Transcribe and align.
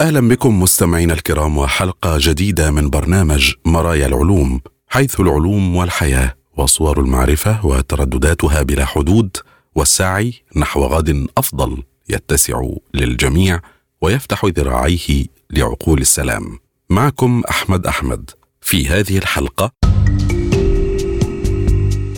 أهلا 0.00 0.28
بكم 0.28 0.62
مستمعينا 0.62 1.14
الكرام 1.14 1.58
وحلقة 1.58 2.16
جديدة 2.20 2.70
من 2.70 2.90
برنامج 2.90 3.52
مرايا 3.64 4.06
العلوم 4.06 4.60
حيث 4.88 5.20
العلوم 5.20 5.76
والحياة 5.76 6.34
وصور 6.56 7.00
المعرفة 7.00 7.66
وتردداتها 7.66 8.62
بلا 8.62 8.84
حدود 8.84 9.36
والسعي 9.74 10.34
نحو 10.56 10.84
غد 10.84 11.26
أفضل 11.38 11.82
يتسع 12.08 12.62
للجميع 12.94 13.60
ويفتح 14.02 14.44
ذراعيه 14.44 15.24
لعقول 15.50 16.00
السلام. 16.00 16.58
معكم 16.90 17.42
أحمد 17.50 17.86
أحمد 17.86 18.30
في 18.60 18.88
هذه 18.88 19.18
الحلقة. 19.18 19.72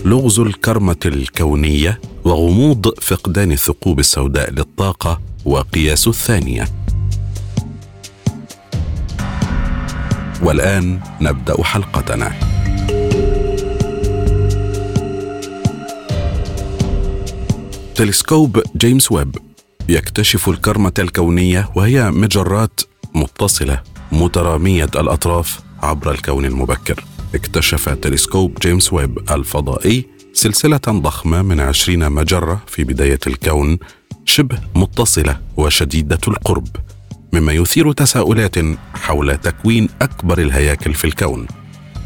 لغز 0.04 0.40
الكرمة 0.40 0.96
الكونية 1.06 2.00
وغموض 2.24 2.98
فقدان 3.00 3.52
الثقوب 3.52 3.98
السوداء 3.98 4.50
للطاقة 4.50 5.20
وقياس 5.44 6.08
الثانية. 6.08 6.79
والآن 10.42 11.00
نبدأ 11.20 11.62
حلقتنا. 11.62 12.32
تلسكوب 17.94 18.62
جيمس 18.76 19.12
ويب 19.12 19.36
يكتشف 19.88 20.48
الكرمة 20.48 20.92
الكونية 20.98 21.70
وهي 21.74 22.10
مجرات 22.10 22.80
متصلة 23.14 23.82
مترامية 24.12 24.84
الأطراف 24.84 25.60
عبر 25.82 26.10
الكون 26.10 26.44
المبكر. 26.44 27.04
اكتشف 27.34 27.88
تلسكوب 27.88 28.58
جيمس 28.62 28.92
ويب 28.92 29.18
الفضائي 29.30 30.06
سلسلة 30.32 30.80
ضخمة 30.88 31.42
من 31.42 31.60
عشرين 31.60 32.12
مجرة 32.12 32.60
في 32.66 32.84
بداية 32.84 33.18
الكون 33.26 33.78
شبه 34.24 34.58
متصلة 34.74 35.40
وشديدة 35.56 36.20
القرب. 36.28 36.68
مما 37.32 37.52
يثير 37.52 37.92
تساؤلات 37.92 38.54
حول 38.94 39.36
تكوين 39.36 39.88
أكبر 40.02 40.38
الهياكل 40.38 40.94
في 40.94 41.04
الكون. 41.04 41.46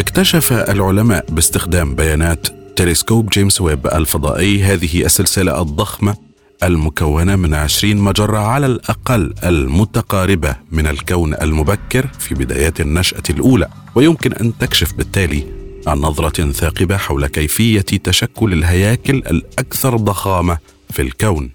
اكتشف 0.01 0.53
العلماء 0.53 1.25
باستخدام 1.29 1.95
بيانات 1.95 2.47
تلسكوب 2.77 3.29
جيمس 3.31 3.61
ويب 3.61 3.87
الفضائي 3.87 4.63
هذه 4.63 5.05
السلسلة 5.05 5.63
الضخمة 5.63 6.17
المكونة 6.63 7.37
من 7.37 7.55
عشرين 7.55 7.97
مجرة 7.97 8.39
على 8.39 8.67
الأقل 8.67 9.35
المتقاربة 9.45 10.57
من 10.73 10.87
الكون 10.87 11.35
المبكر 11.35 12.07
في 12.19 12.35
بدايات 12.35 12.81
النشأة 12.81 13.23
الأولى. 13.31 13.69
ويمكن 13.95 14.33
أن 14.33 14.59
تكشف 14.59 14.95
بالتالي 14.95 15.45
عن 15.87 15.99
نظرة 15.99 16.53
ثاقبة 16.53 16.97
حول 16.97 17.27
كيفية 17.27 17.81
تشكل 17.81 18.53
الهياكل 18.53 19.17
الأكثر 19.17 19.97
ضخامة 19.97 20.59
في 20.91 21.03
الكون. 21.03 21.51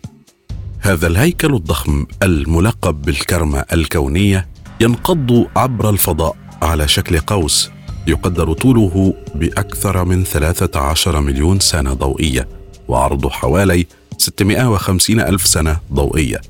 هذا 0.81 1.07
الهيكل 1.07 1.53
الضخم 1.53 2.05
الملقب 2.23 3.01
بالكرمة 3.01 3.65
الكونية 3.73 4.47
ينقض 4.81 5.47
عبر 5.55 5.89
الفضاء 5.89 6.35
على 6.61 6.87
شكل 6.87 7.19
قوس 7.19 7.69
يقدر 8.07 8.53
طوله 8.53 9.13
بأكثر 9.35 10.05
من 10.05 10.23
13 10.23 11.21
مليون 11.21 11.59
سنة 11.59 11.93
ضوئية 11.93 12.47
وعرضه 12.87 13.29
حوالي 13.29 13.85
650 14.17 15.19
ألف 15.19 15.45
سنة 15.47 15.79
ضوئية. 15.93 16.41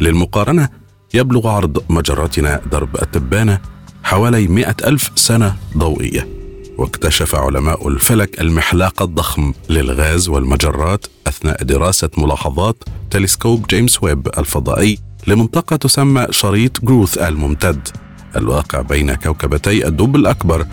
للمقارنة 0.00 0.68
يبلغ 1.14 1.48
عرض 1.48 1.84
مجرتنا 1.88 2.60
درب 2.72 2.96
التبانة 2.96 3.60
حوالي 4.02 4.48
100 4.48 4.76
ألف 4.84 5.10
سنة 5.14 5.56
ضوئية. 5.76 6.41
واكتشف 6.78 7.34
علماء 7.34 7.88
الفلك 7.88 8.40
المحلاق 8.40 9.02
الضخم 9.02 9.52
للغاز 9.70 10.28
والمجرات 10.28 11.06
أثناء 11.26 11.62
دراسة 11.62 12.10
ملاحظات 12.18 12.76
تلسكوب 13.10 13.66
جيمس 13.66 14.02
ويب 14.02 14.28
الفضائي 14.38 14.98
لمنطقة 15.26 15.76
تسمى 15.76 16.26
شريط 16.30 16.84
جروث 16.84 17.18
الممتد 17.18 17.88
الواقع 18.36 18.80
بين 18.80 19.14
كوكبتي 19.14 19.86
الدب 19.86 20.16
الأكبر 20.16 20.66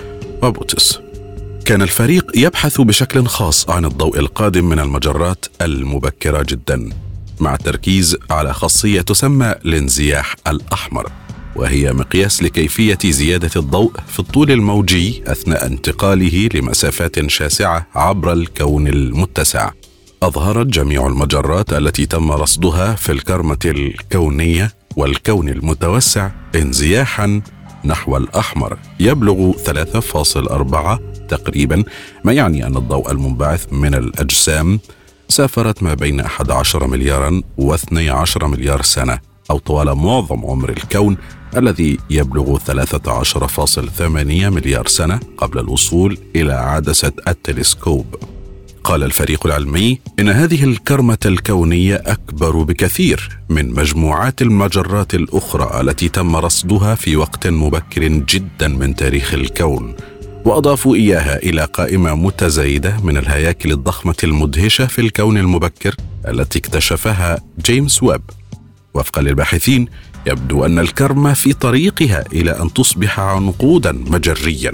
وبوتس. 0.44 1.00
كان 1.66 1.82
الفريق 1.82 2.32
يبحث 2.36 2.82
بشكل 2.82 3.26
خاص 3.26 3.70
عن 3.70 3.86
الضوء 3.86 4.20
القادم 4.20 4.70
من 4.70 4.80
المجرات 4.80 5.46
المبكرة 5.62 6.46
جدا 6.50 6.90
مع 7.40 7.54
التركيز 7.54 8.18
على 8.30 8.54
خاصية 8.54 9.02
تسمى 9.02 9.56
الانزياح 9.66 10.36
الأحمر. 10.48 11.12
وهي 11.56 11.94
مقياس 11.94 12.44
لكيفية 12.44 12.98
زيادة 13.06 13.50
الضوء 13.56 13.92
في 14.08 14.20
الطول 14.20 14.52
الموجي 14.52 15.24
أثناء 15.28 15.66
انتقاله 15.66 16.50
لمسافات 16.54 17.30
شاسعة 17.30 17.88
عبر 17.96 18.34
الكون 18.34 18.88
المتسع. 18.88 19.72
أظهرت 20.24 20.68
جميع 20.68 21.08
المجرات 21.08 21.74
التي 21.74 22.06
تم 22.06 22.32
رصدها 22.32 22.94
في 22.94 23.12
الكرمة 23.12 23.58
الكونية 23.66 24.74
والكون 24.98 25.50
المتوسع 25.50 26.30
انزياحا 26.56 27.42
نحو 27.86 28.18
الأحمر. 28.18 28.78
يبلغ 29.00 29.52
3.4 29.54 31.00
تقريبا 31.30 31.84
ما 32.24 32.34
يعني 32.34 32.68
أن 32.68 32.78
الضوء 32.78 33.12
المنبعث 33.12 33.74
من 33.74 33.96
الأجسام 33.96 34.80
سافرت 35.30 35.84
ما 35.84 35.94
بين 35.94 36.20
11 36.20 36.88
مليارا 36.88 37.42
و12 37.62 38.44
مليار 38.44 38.82
سنة 38.82 39.20
أو 39.52 39.58
طوال 39.58 39.96
معظم 39.96 40.46
عمر 40.46 40.70
الكون 40.70 41.18
الذي 41.58 41.98
يبلغ 42.10 42.58
13.8 42.58 44.02
مليار 44.50 44.88
سنة 44.88 45.20
قبل 45.38 45.60
الوصول 45.60 46.18
إلى 46.36 46.54
عدسة 46.54 47.12
التلسكوب. 47.28 48.16
قال 48.84 49.04
الفريق 49.04 49.46
العلمي 49.46 50.00
إن 50.20 50.30
هذه 50.30 50.64
الكرمة 50.64 51.18
الكونية 51.26 52.04
أكبر 52.06 52.64
بكثير 52.64 53.40
من 53.50 53.74
مجموعات 53.74 54.42
المجرات 54.42 55.16
الأخرى 55.16 55.82
التي 55.82 56.10
تم 56.10 56.36
رصدها 56.36 56.96
في 56.96 57.16
وقت 57.16 57.48
مبكر 57.48 58.08
جدا 58.08 58.68
من 58.68 58.96
تاريخ 58.96 59.34
الكون 59.34 59.96
وأضافوا 60.46 60.96
إياها 60.96 61.38
إلى 61.38 61.66
قائمة 61.66 62.16
متزايدة 62.16 62.98
من 63.04 63.18
الهياكل 63.18 63.72
الضخمة 63.72 64.16
المدهشة 64.24 64.86
في 64.86 65.02
الكون 65.02 65.38
المبكر 65.38 65.96
التي 66.28 66.60
اكتشفها 66.60 67.40
جيمس 67.66 68.04
ويب. 68.04 68.22
وفقا 68.94 69.22
للباحثين 69.22 69.88
يبدو 70.28 70.66
أن 70.66 70.80
الكرمه 70.80 71.34
في 71.34 71.54
طريقها 71.54 72.26
إلى 72.34 72.52
أن 72.52 72.74
تصبح 72.74 73.20
عنقودا 73.20 73.92
مجريا. 73.92 74.74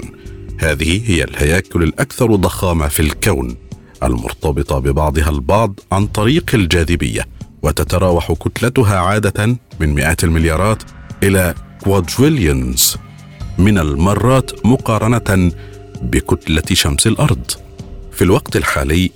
هذه 0.58 1.10
هي 1.10 1.24
الهياكل 1.24 1.82
الأكثر 1.82 2.36
ضخامة 2.36 2.88
في 2.88 3.00
الكون 3.00 3.56
المرتبطة 4.02 4.78
ببعضها 4.78 5.30
البعض 5.30 5.80
عن 5.92 6.06
طريق 6.06 6.50
الجاذبية 6.54 7.26
وتتراوح 7.62 8.32
كتلتها 8.32 8.98
عادة 8.98 9.56
من 9.80 9.94
مئات 9.94 10.24
المليارات 10.24 10.82
إلى 11.22 11.54
كوادريليونز 11.84 12.96
من 13.58 13.78
المرات 13.78 14.66
مقارنة 14.66 15.52
بكتلة 16.02 16.62
شمس 16.72 17.06
الأرض. 17.06 17.50
في 18.12 18.22
الوقت 18.22 18.56
الحالي 18.56 19.10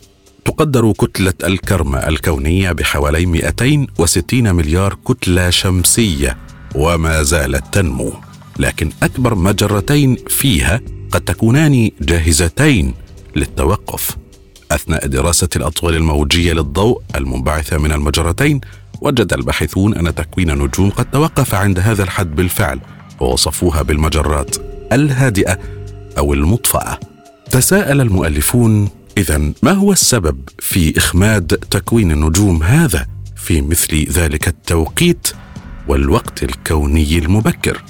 تقدر 0.44 0.92
كتلة 0.92 1.34
الكرمة 1.44 1.98
الكونية 1.98 2.72
بحوالي 2.72 3.26
260 3.26 4.54
مليار 4.54 4.96
كتلة 5.08 5.50
شمسية 5.50 6.36
وما 6.74 7.22
زالت 7.22 7.64
تنمو. 7.72 8.12
لكن 8.58 8.90
أكبر 9.02 9.34
مجرتين 9.34 10.16
فيها 10.28 10.80
قد 11.10 11.20
تكونان 11.20 11.90
جاهزتين 12.00 12.94
للتوقف. 13.36 14.16
أثناء 14.70 15.06
دراسة 15.06 15.48
الأطوال 15.56 15.94
الموجية 15.94 16.52
للضوء 16.52 17.02
المنبعثة 17.16 17.78
من 17.78 17.92
المجرتين 17.92 18.60
وجد 19.00 19.32
الباحثون 19.32 19.94
أن 19.94 20.14
تكوين 20.14 20.50
النجوم 20.50 20.90
قد 20.90 21.10
توقف 21.10 21.54
عند 21.54 21.78
هذا 21.78 22.02
الحد 22.02 22.36
بالفعل 22.36 22.80
ووصفوها 23.20 23.82
بالمجرات 23.82 24.56
الهادئة 24.92 25.58
أو 26.18 26.34
المطفأة. 26.34 26.98
تساءل 27.50 28.00
المؤلفون 28.00 28.88
إذا 29.18 29.52
ما 29.62 29.72
هو 29.72 29.92
السبب 29.92 30.48
في 30.58 30.98
إخماد 30.98 31.46
تكوين 31.46 32.12
النجوم 32.12 32.62
هذا 32.62 33.06
في 33.36 33.60
مثل 33.60 34.06
ذلك 34.10 34.48
التوقيت 34.48 35.28
والوقت 35.88 36.42
الكوني 36.42 37.18
المبكر؟ 37.18 37.82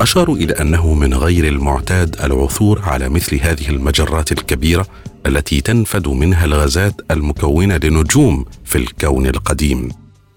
اشاروا 0.00 0.36
إلى 0.36 0.52
أنه 0.52 0.94
من 0.94 1.14
غير 1.14 1.48
المعتاد 1.48 2.16
العثور 2.20 2.82
على 2.82 3.08
مثل 3.08 3.40
هذه 3.40 3.68
المجرات 3.68 4.32
الكبيرة 4.32 4.86
التي 5.26 5.60
تنفد 5.60 6.08
منها 6.08 6.44
الغازات 6.44 7.00
المكونة 7.10 7.76
لنجوم 7.76 8.44
في 8.64 8.78
الكون 8.78 9.26
القديم. 9.26 9.88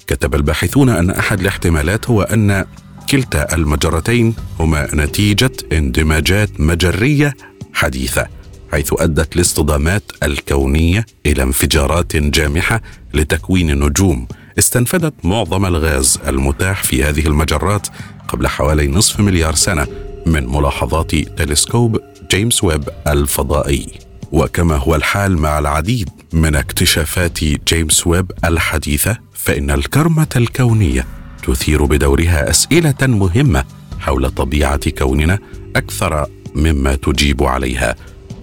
كتب 0.08 0.36
الباحثون 0.36 0.90
أن 0.90 1.10
أحد 1.10 1.40
الاحتمالات 1.40 2.10
هو 2.10 2.22
أن 2.22 2.66
كلتا 3.10 3.56
المجرتين 3.56 4.36
هما 4.60 4.88
نتيجة 4.94 5.52
اندماجات 5.74 6.60
مجرية 6.60 7.34
حديثة. 7.74 8.28
حيث 8.72 8.94
أدت 9.00 9.36
الاصطدامات 9.36 10.04
الكونية 10.24 11.06
إلى 11.26 11.44
انفجارات 11.44 12.16
جامحة 12.16 12.82
لتكوين 13.14 13.84
نجوم. 13.84 14.28
استنفدت 14.60 15.14
معظم 15.24 15.66
الغاز 15.66 16.20
المتاح 16.28 16.84
في 16.84 17.04
هذه 17.04 17.28
المجرات 17.28 17.88
قبل 18.28 18.48
حوالي 18.48 18.88
نصف 18.88 19.20
مليار 19.20 19.56
سنة 19.56 19.88
من 20.26 20.48
ملاحظات 20.48 21.16
تلسكوب 21.16 22.00
جيمس 22.32 22.64
ويب 22.64 22.90
الفضائي. 23.08 23.88
وكما 24.32 24.76
هو 24.76 24.96
الحال 24.96 25.38
مع 25.38 25.60
العديد 25.60 26.10
من 26.34 26.56
اكتشافات 26.56 27.44
جيمس 27.44 28.08
ويب 28.08 28.32
الحديثة 28.46 29.18
فإن 29.34 29.72
الكرمة 29.72 30.28
الكونية 30.36 31.06
تثير 31.44 31.86
بدورها 31.86 32.50
أسئلة 32.50 32.96
مهمة 33.02 33.64
حول 34.00 34.30
طبيعة 34.32 34.90
كوننا 34.90 35.40
أكثر 35.76 36.26
مما 36.56 36.96
تجيب 36.96 37.44
عليها. 37.44 37.96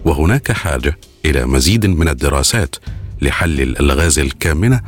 وهناك 0.04 0.52
حاجة 0.52 0.98
إلى 1.24 1.46
مزيد 1.46 1.86
من 1.86 2.08
الدراسات 2.08 2.76
لحل 3.22 3.60
الألغاز 3.60 4.18
الكامنة 4.18 4.80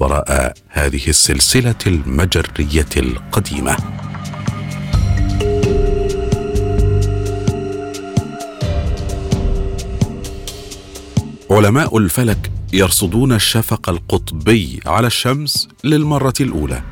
وراء 0.00 0.54
هذه 0.68 1.08
السلسلة 1.08 1.74
المجرية 1.86 2.88
القديمة. 2.96 3.76
علماء 11.50 11.98
الفلك 11.98 12.50
يرصدون 12.72 13.32
الشفق 13.32 13.88
القطبي 13.88 14.80
على 14.86 15.06
الشمس 15.06 15.68
للمرة 15.84 16.34
الأولى. 16.40 16.82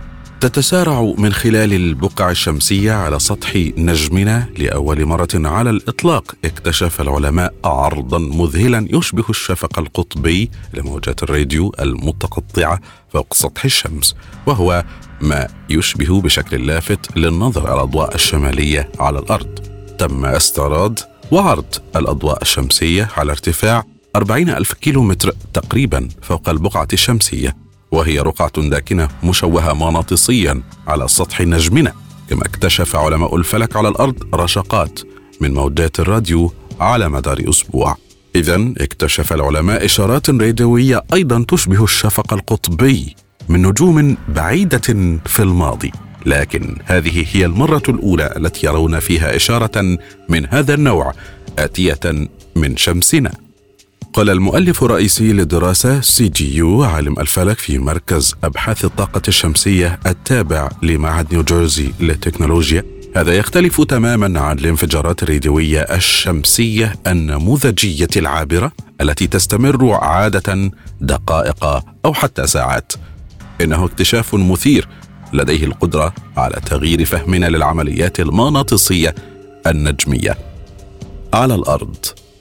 تتسارع 0.41 1.15
من 1.19 1.33
خلال 1.33 1.73
البقع 1.73 2.31
الشمسية 2.31 2.93
على 2.93 3.19
سطح 3.19 3.57
نجمنا 3.57 4.49
لأول 4.59 5.05
مرة 5.05 5.29
على 5.35 5.71
الإطلاق 5.71 6.35
اكتشف 6.45 7.01
العلماء 7.01 7.55
عرضا 7.65 8.19
مذهلا 8.19 8.89
يشبه 8.91 9.25
الشفق 9.31 9.79
القطبي 9.79 10.51
لموجات 10.75 11.23
الراديو 11.23 11.75
المتقطعة 11.81 12.81
فوق 13.13 13.35
سطح 13.35 13.65
الشمس 13.65 14.15
وهو 14.47 14.85
ما 15.21 15.49
يشبه 15.71 16.21
بشكل 16.21 16.67
لافت 16.67 17.17
للنظر 17.17 17.75
الأضواء 17.75 18.15
الشمالية 18.15 18.89
على 18.99 19.19
الأرض. 19.19 19.59
تم 19.99 20.25
استعراض 20.25 20.99
وعرض 21.31 21.75
الأضواء 21.97 22.43
الشمسية 22.43 23.09
على 23.17 23.33
ارتفاع 23.33 23.85
40 24.17 24.51
ألف 24.51 24.73
كيلومتر 24.73 25.35
تقريبا 25.55 26.09
فوق 26.23 26.49
البقعة 26.49 26.89
الشمسية. 26.93 27.68
وهي 27.91 28.19
رقعة 28.19 28.69
داكنة 28.69 29.09
مشوهة 29.25 29.73
مغناطيسيا 29.73 30.63
على 30.87 31.09
سطح 31.09 31.41
نجمنا. 31.41 31.93
كما 32.31 32.43
اكتشف 32.43 32.97
علماء 32.97 33.37
الفلك 33.37 33.77
على 33.77 33.89
الأرض 33.89 34.35
رشقات 34.35 35.01
من 35.41 35.55
موجات 35.55 36.01
الراديو 36.01 36.53
على 36.81 37.09
مدار 37.09 37.45
أسبوع. 37.49 37.97
إذا 38.37 38.73
اكتشف 38.79 39.33
العلماء 39.33 39.85
إشارات 39.85 40.31
راديوية 40.31 41.03
أيضا 41.15 41.45
تشبه 41.49 41.85
الشفق 41.85 42.33
القطبي 42.33 43.17
من 43.49 43.67
نجوم 43.67 44.17
بعيدة 44.29 45.19
في 45.27 45.41
الماضي. 45.41 45.93
لكن 46.27 46.77
هذه 46.85 47.27
هي 47.33 47.45
المرة 47.45 47.83
الأولى 47.89 48.35
التي 48.37 48.67
يرون 48.67 48.99
فيها 48.99 49.37
إشارة 49.37 49.99
من 50.29 50.47
هذا 50.47 50.75
النوع 50.75 51.13
آتية 51.59 52.29
من 52.57 52.77
شمسنا. 52.77 53.48
قال 54.13 54.31
المؤلف 54.31 54.85
الرئيسي 54.85 55.33
للدراسة 55.33 56.01
سي 56.01 56.29
جي 56.29 56.57
يو 56.57 56.83
عالم 56.83 57.21
الفلك 57.21 57.59
في 57.59 57.79
مركز 57.79 58.35
أبحاث 58.45 58.85
الطاقة 58.85 59.23
الشمسية 59.29 60.01
التابع 60.07 60.69
لمعهد 60.83 61.33
نيوجيرسي 61.33 61.93
للتكنولوجيا. 62.01 62.85
هذا 63.17 63.37
يختلف 63.37 63.81
تماما 63.81 64.41
عن 64.41 64.59
الانفجارات 64.59 65.23
الراديوية 65.23 65.81
الشمسية 65.81 66.95
النموذجية 67.07 68.09
العابرة 68.17 68.73
التي 69.01 69.27
تستمر 69.27 69.93
عادة 69.93 70.71
دقائق 71.01 71.65
أو 72.05 72.15
حتى 72.15 72.47
ساعات. 72.47 72.93
إنه 73.61 73.85
اكتشاف 73.85 74.35
مثير 74.35 74.89
لديه 75.33 75.65
القدرة 75.65 76.15
على 76.37 76.61
تغيير 76.67 77.05
فهمنا 77.05 77.47
للعمليات 77.47 78.21
المغناطيسية 78.21 79.15
النجمية. 79.67 80.39
على 81.35 81.55
الأرض. 81.55 81.97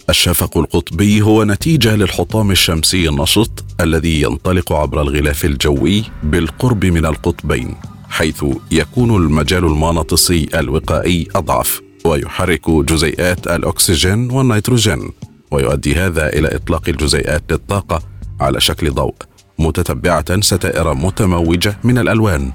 الشفق 0.10 0.58
القطبي 0.58 1.22
هو 1.22 1.44
نتيجة 1.44 1.96
للحطام 1.96 2.52
الشمسي 2.52 3.10
النشط 3.10 3.66
الذي 3.82 4.22
ينطلق 4.22 4.74
عبر 4.74 5.02
الغلاف 5.02 5.46
الجوي 5.46 6.04
بالقرب 6.24 6.86
من 6.86 7.06
القطبين 7.06 7.76
حيث 8.10 8.46
يكون 8.72 9.16
المجال 9.16 9.66
المغناطيسي 9.66 10.48
الوقائي 10.56 11.28
أضعف 11.36 11.82
ويحرك 12.06 12.70
جزيئات 12.70 13.48
الأكسجين 13.48 14.32
والنيتروجين 14.32 15.12
ويؤدي 15.52 15.96
هذا 15.96 16.30
إلى 16.30 16.56
إطلاق 16.56 16.90
الجزيئات 16.90 17.44
للطاقة 17.52 18.02
على 18.42 18.62
شكل 18.62 18.92
ضوء 18.92 19.16
متتبعة 19.60 20.42
ستائر 20.42 20.94
متموجة 20.94 21.78
من 21.84 21.98
الألوان 21.98 22.52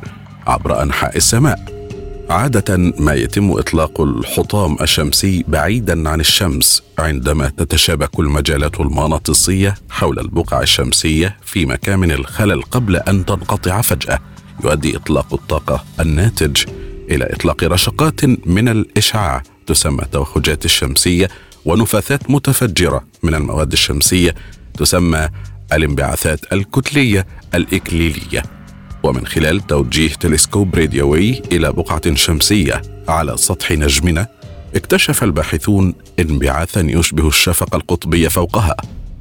عبر 0.46 0.82
أنحاء 0.82 1.16
السماء. 1.16 1.81
عادة 2.30 2.76
ما 2.76 3.14
يتم 3.14 3.50
إطلاق 3.50 4.00
الحطام 4.00 4.76
الشمسي 4.80 5.44
بعيدا 5.48 6.08
عن 6.08 6.20
الشمس 6.20 6.82
عندما 6.98 7.48
تتشابك 7.48 8.20
المجالات 8.20 8.80
المغناطيسية 8.80 9.74
حول 9.90 10.19
البقع 10.19 10.60
الشمسية 10.62 11.36
في 11.44 11.66
مكامن 11.66 12.12
الخلل 12.12 12.62
قبل 12.62 12.96
أن 12.96 13.24
تنقطع 13.24 13.80
فجأة. 13.80 14.19
يؤدي 14.64 14.96
إطلاق 14.96 15.34
الطاقة 15.34 15.84
الناتج 16.00 16.64
إلى 17.10 17.24
إطلاق 17.32 17.64
رشقات 17.64 18.24
من 18.46 18.69
الإشعاع 18.69 19.42
تسمى 19.66 20.02
التوهجات 20.02 20.64
الشمسية 20.64 21.28
ونفاثات 21.64 22.30
متفجرة 22.30 23.04
من 23.22 23.34
المواد 23.34 23.72
الشمسية 23.72 24.34
تسمى 24.78 25.28
الانبعاثات 25.72 26.52
الكتلية 26.52 27.26
الإكليلية. 27.54 28.62
ومن 29.02 29.26
خلال 29.26 29.66
توجيه 29.66 30.08
تلسكوب 30.08 30.75
راديوي 30.75 31.43
إلى 31.52 31.72
بقعة 31.72 32.14
شمسية 32.14 32.82
على 33.08 33.37
سطح 33.37 33.72
نجمنا 33.72 34.26
اكتشف 34.75 35.25
الباحثون 35.25 35.94
انبعاثا 36.20 36.81
يشبه 36.81 37.28
الشفق 37.28 37.75
القطبي 37.75 38.28
فوقها 38.28 38.76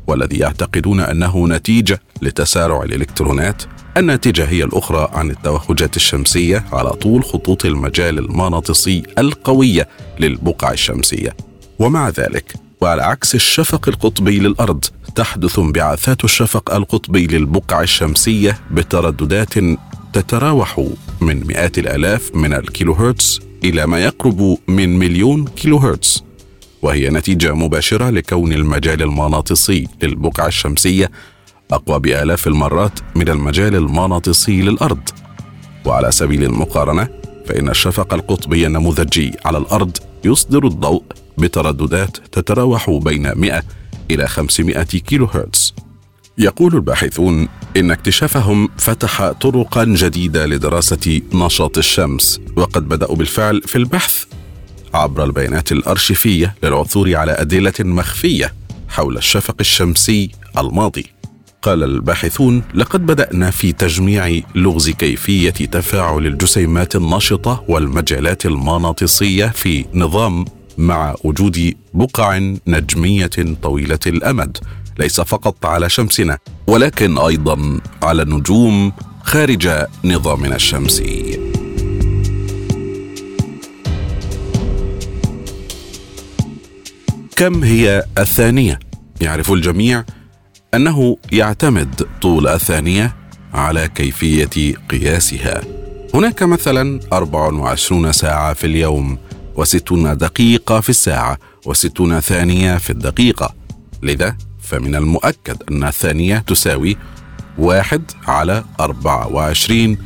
والذي 0.07 0.37
يعتقدون 0.37 0.99
أنه 0.99 1.47
نتيجة 1.47 2.01
لتسارع 2.21 2.83
الإلكترونات. 2.83 3.63
الناتجة 3.97 4.45
هي 4.45 4.63
الأخرى 4.63 5.09
عن 5.13 5.31
التوهجات 5.31 5.95
الشمسية 5.95 6.65
على 6.71 6.89
طول 6.89 7.23
خطوط 7.23 7.65
المجال 7.65 8.19
المغناطيسي 8.19 9.03
القوية 9.17 9.87
للبقع 10.19 10.71
الشمسية. 10.71 11.35
ومع 11.79 12.09
ذلك 12.09 12.55
وعلى 12.81 13.03
عكس 13.03 13.35
الشفق 13.35 13.89
القطبي 13.89 14.39
للأرض 14.39 14.85
تحدث 15.15 15.59
انبعاثات 15.59 16.23
الشفق 16.23 16.73
القطبي 16.75 17.27
للبقع 17.27 17.81
الشمسية 17.81 18.59
بترددات 18.71 19.53
تتراوح 20.13 20.87
من 21.21 21.47
مئات 21.47 21.77
الآلاف 21.77 22.35
من 22.35 22.53
الكيلو 22.53 22.93
هرتز 22.93 23.39
إلى 23.63 23.87
ما 23.87 23.99
يقرب 24.03 24.57
من 24.67 24.99
مليون 24.99 25.45
كيلو 25.47 25.77
هرتز 25.77 26.23
وهي 26.81 27.09
نتيجة 27.09 27.53
مباشرة 27.53 28.09
لكون 28.09 28.53
المجال 28.53 29.01
المغناطيسي 29.01 29.87
للبقعه 30.03 30.47
الشمسية 30.47 31.11
أقوى 31.71 31.99
بآلاف 31.99 32.47
المرات 32.47 32.99
من 33.15 33.29
المجال 33.29 33.75
المغناطيسي 33.75 34.61
للأرض. 34.61 35.09
وعلى 35.85 36.11
سبيل 36.11 36.43
المقارنة 36.43 37.07
فإن 37.45 37.69
الشفق 37.69 38.13
القطبي 38.13 38.67
النموذجي 38.67 39.31
على 39.45 39.57
الأرض 39.57 39.97
يصدر 40.25 40.67
الضوء 40.67 41.03
بترددات 41.37 42.17
تتراوح 42.17 42.89
بين 42.89 43.31
100 43.35 43.63
إلى 44.11 44.27
500 44.27 44.83
كيلو 44.83 45.25
هرتز 45.25 45.73
يقول 46.37 46.75
الباحثون 46.75 47.47
إن 47.77 47.91
اكتشافهم 47.91 48.69
فتح 48.77 49.31
طرقا 49.31 49.83
جديدة 49.83 50.45
لدراسة 50.45 51.21
نشاط 51.33 51.77
الشمس 51.77 52.41
وقد 52.55 52.89
بدأوا 52.89 53.15
بالفعل 53.15 53.61
في 53.61 53.75
البحث 53.75 54.23
عبر 54.93 55.23
البيانات 55.23 55.71
الأرشيفية 55.71 56.55
للعثور 56.63 57.15
على 57.15 57.31
أدلة 57.31 57.73
مخفية 57.79 58.53
حول 58.89 59.17
الشفق 59.17 59.55
الشمسي 59.59 60.31
الماضي. 60.57 61.05
قال 61.61 61.83
الباحثون 61.83 62.63
لقد 62.73 63.05
بدأنا 63.05 63.51
في 63.51 63.71
تجميع 63.71 64.41
لغز 64.55 64.89
كيفية 64.89 65.49
تفاعل 65.49 66.25
الجسيمات 66.27 66.95
النشطة 66.95 67.63
والمجالات 67.67 68.45
المغناطيسية 68.45 69.45
في 69.45 69.85
نظام 69.93 70.45
مع 70.81 71.15
وجود 71.23 71.73
بقع 71.93 72.37
نجمية 72.67 73.29
طويلة 73.61 73.99
الأمد 74.07 74.57
ليس 74.99 75.21
فقط 75.21 75.65
على 75.65 75.89
شمسنا 75.89 76.37
ولكن 76.67 77.17
أيضا 77.17 77.79
على 78.03 78.21
النجوم 78.21 78.91
خارج 79.23 79.69
نظامنا 80.05 80.55
الشمسي. 80.55 81.39
كم 87.35 87.63
هي 87.63 88.03
الثانية؟ 88.17 88.79
يعرف 89.21 89.51
الجميع 89.51 90.03
أنه 90.73 91.17
يعتمد 91.31 92.07
طول 92.21 92.47
الثانية 92.47 93.15
على 93.53 93.89
كيفية 93.95 94.75
قياسها. 94.89 95.61
هناك 96.13 96.43
مثلا 96.43 96.99
24 97.13 98.11
ساعة 98.11 98.53
في 98.53 98.67
اليوم. 98.67 99.17
وستون 99.55 100.17
دقيقة 100.17 100.79
في 100.79 100.89
الساعة 100.89 101.37
وستون 101.65 102.19
ثانية 102.19 102.77
في 102.77 102.89
الدقيقة. 102.89 103.55
لذا 104.03 104.37
فمن 104.61 104.95
المؤكد 104.95 105.63
أن 105.71 105.83
الثانية 105.83 106.37
تساوي 106.37 106.97
واحد 107.57 108.11
على 108.27 108.63
أربعة 108.79 109.27
وعشرين 109.27 109.97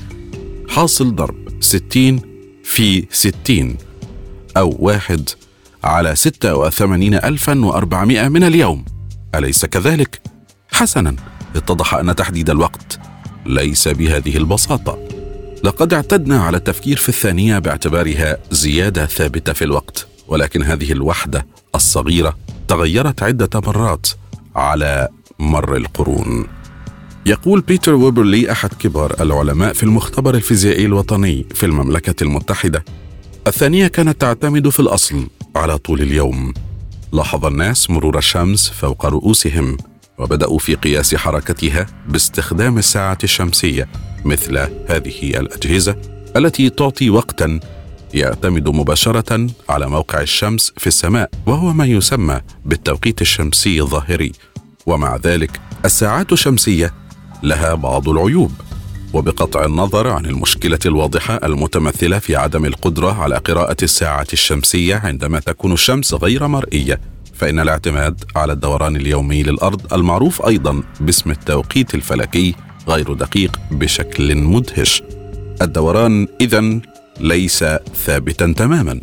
حاصل 0.69 1.15
ضرب 1.15 1.35
ستين 1.59 2.21
في 2.63 3.07
ستين 3.11 3.77
أو 4.57 4.75
واحد 4.79 5.29
على 5.83 6.15
ستة 6.15 6.55
وثمانين 6.55 7.13
ألفا 7.13 7.65
وأربعمائة 7.65 8.27
من 8.27 8.43
اليوم. 8.43 8.85
أليس 9.35 9.65
كذلك؟ 9.65 10.21
حسنا 10.71 11.15
اتضح 11.55 11.93
أن 11.93 12.15
تحديد 12.15 12.49
الوقت 12.49 12.99
ليس 13.45 13.87
بهذه 13.87 14.37
البساطة. 14.37 15.14
لقد 15.65 15.93
اعتدنا 15.93 16.43
على 16.43 16.57
التفكير 16.57 16.97
في 16.97 17.09
الثانية 17.09 17.59
باعتبارها 17.59 18.37
زيادة 18.51 19.05
ثابتة 19.05 19.53
في 19.53 19.63
الوقت 19.63 20.07
ولكن 20.27 20.63
هذه 20.63 20.91
الوحدة 20.91 21.45
الصغيرة 21.75 22.37
تغيرت 22.67 23.23
عدة 23.23 23.49
مرات 23.61 24.07
على 24.55 25.07
مر 25.39 25.75
القرون. 25.75 26.47
يقول 27.25 27.61
بيتر 27.61 27.93
ويبرلي 27.93 28.51
أحد 28.51 28.73
كبار 28.73 29.15
العلماء 29.21 29.73
في 29.73 29.83
المختبر 29.83 30.35
الفيزيائي 30.35 30.85
الوطني 30.85 31.45
في 31.55 31.65
المملكة 31.65 32.23
المتحدة. 32.23 32.85
الثانية 33.47 33.87
كانت 33.87 34.21
تعتمد 34.21 34.69
في 34.69 34.79
الأصل 34.79 35.27
على 35.55 35.77
طول 35.77 36.01
اليوم. 36.01 36.53
لاحظ 37.13 37.45
الناس 37.45 37.89
مرور 37.89 38.17
الشمس 38.17 38.69
فوق 38.69 39.05
رؤوسهم 39.05 39.77
وبدأوا 40.17 40.59
في 40.59 40.75
قياس 40.75 41.15
حركتها 41.15 41.85
باستخدام 42.07 42.77
الساعة 42.77 43.17
الشمسية. 43.23 43.89
مثل 44.25 44.57
هذه 44.87 45.39
الأجهزة 45.39 45.95
التي 46.37 46.69
تعطي 46.69 47.09
وقتا 47.09 47.59
يعتمد 48.13 48.69
مباشرة 48.69 49.47
على 49.69 49.89
موقع 49.89 50.21
الشمس 50.21 50.73
في 50.77 50.87
السماء 50.87 51.29
وهو 51.45 51.73
ما 51.73 51.85
يسمى 51.85 52.41
بالتوقيت 52.65 53.21
الشمسي 53.21 53.81
الظاهري. 53.81 54.31
ومع 54.85 55.15
ذلك 55.15 55.59
الساعات 55.85 56.31
الشمسية 56.31 56.93
لها 57.43 57.73
بعض 57.73 58.09
العيوب. 58.09 58.51
وبقطع 59.13 59.65
النظر 59.65 60.07
عن 60.07 60.25
المشكلة 60.25 60.79
الواضحة 60.85 61.39
المتمثلة 61.43 62.19
في 62.19 62.35
عدم 62.35 62.65
القدرة 62.65 63.21
على 63.21 63.37
قراءة 63.37 63.77
الساعة 63.83 64.27
الشمسية 64.33 64.95
عندما 64.95 65.39
تكون 65.39 65.73
الشمس 65.73 66.13
غير 66.13 66.47
مرئية 66.47 66.99
فإن 67.33 67.59
الاعتماد 67.59 68.23
على 68.35 68.53
الدوران 68.53 68.95
اليومي 68.95 69.43
للأرض 69.43 69.93
المعروف 69.93 70.45
أيضا 70.45 70.83
باسم 70.99 71.31
التوقيت 71.31 71.95
الفلكي 71.95 72.55
غير 72.87 73.13
دقيق 73.13 73.59
بشكل 73.71 74.35
مدهش. 74.35 75.03
الدوران 75.61 76.27
اذا 76.41 76.79
ليس 77.19 77.65
ثابتا 77.95 78.53
تماما. 78.57 78.99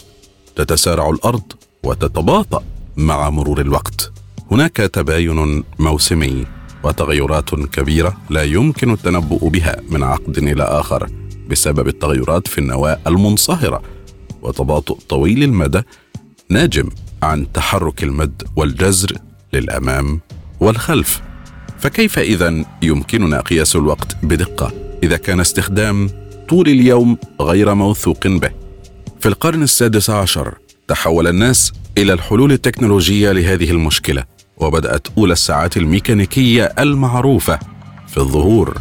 تتسارع 0.57 1.11
الأرض 1.11 1.53
وتتباطأ 1.83 2.65
مع 2.97 3.31
مرور 3.31 3.61
الوقت. 3.61 4.13
هناك 4.51 4.77
تباين 4.77 5.65
موسمي 5.79 6.47
وتغيرات 6.85 7.55
كبيرة 7.55 8.17
لا 8.31 8.43
يمكن 8.43 8.93
التنبؤ 8.93 9.49
بها 9.49 9.77
من 9.91 10.03
عقد 10.03 10.39
إلى 10.39 10.63
آخر 10.63 11.09
بسبب 11.51 11.89
التغيرات 11.89 12.49
في 12.49 12.59
النواة 12.59 12.99
المنصهرة 13.07 13.83
وتباطؤ 14.43 14.99
طويل 15.09 15.43
المدى 15.43 15.83
ناجم 16.49 16.89
عن 17.23 17.53
تحرك 17.53 18.03
المد 18.03 18.43
والجزر 18.57 19.19
للأمام 19.53 20.21
والخلف. 20.61 21.23
فكيف 21.83 22.19
إذا 22.19 22.65
يمكننا 22.83 23.41
قياس 23.41 23.77
الوقت 23.77 24.17
بدقة؟ 24.23 24.73
إذا 25.03 25.17
كان 25.17 25.41
استخدام 25.41 26.11
طول 26.49 26.69
اليوم 26.69 27.19
غير 27.41 27.75
موثوق 27.75 28.27
به. 28.27 28.51
في 29.21 29.29
القرن 29.29 29.63
السادس 29.63 30.11
عشر 30.11 30.55
تحول 30.89 31.27
الناس 31.27 31.73
إلى 31.99 32.13
الحلول 32.13 32.53
التكنولوجية 32.53 33.33
لهذه 33.33 33.71
المشكلة 33.71 34.25
وبدأت 34.57 35.07
أولى 35.19 35.33
الساعات 35.33 35.77
الميكانيكية 35.77 36.65
المعروفة 36.79 37.59
في 38.09 38.19
الظهور. 38.19 38.79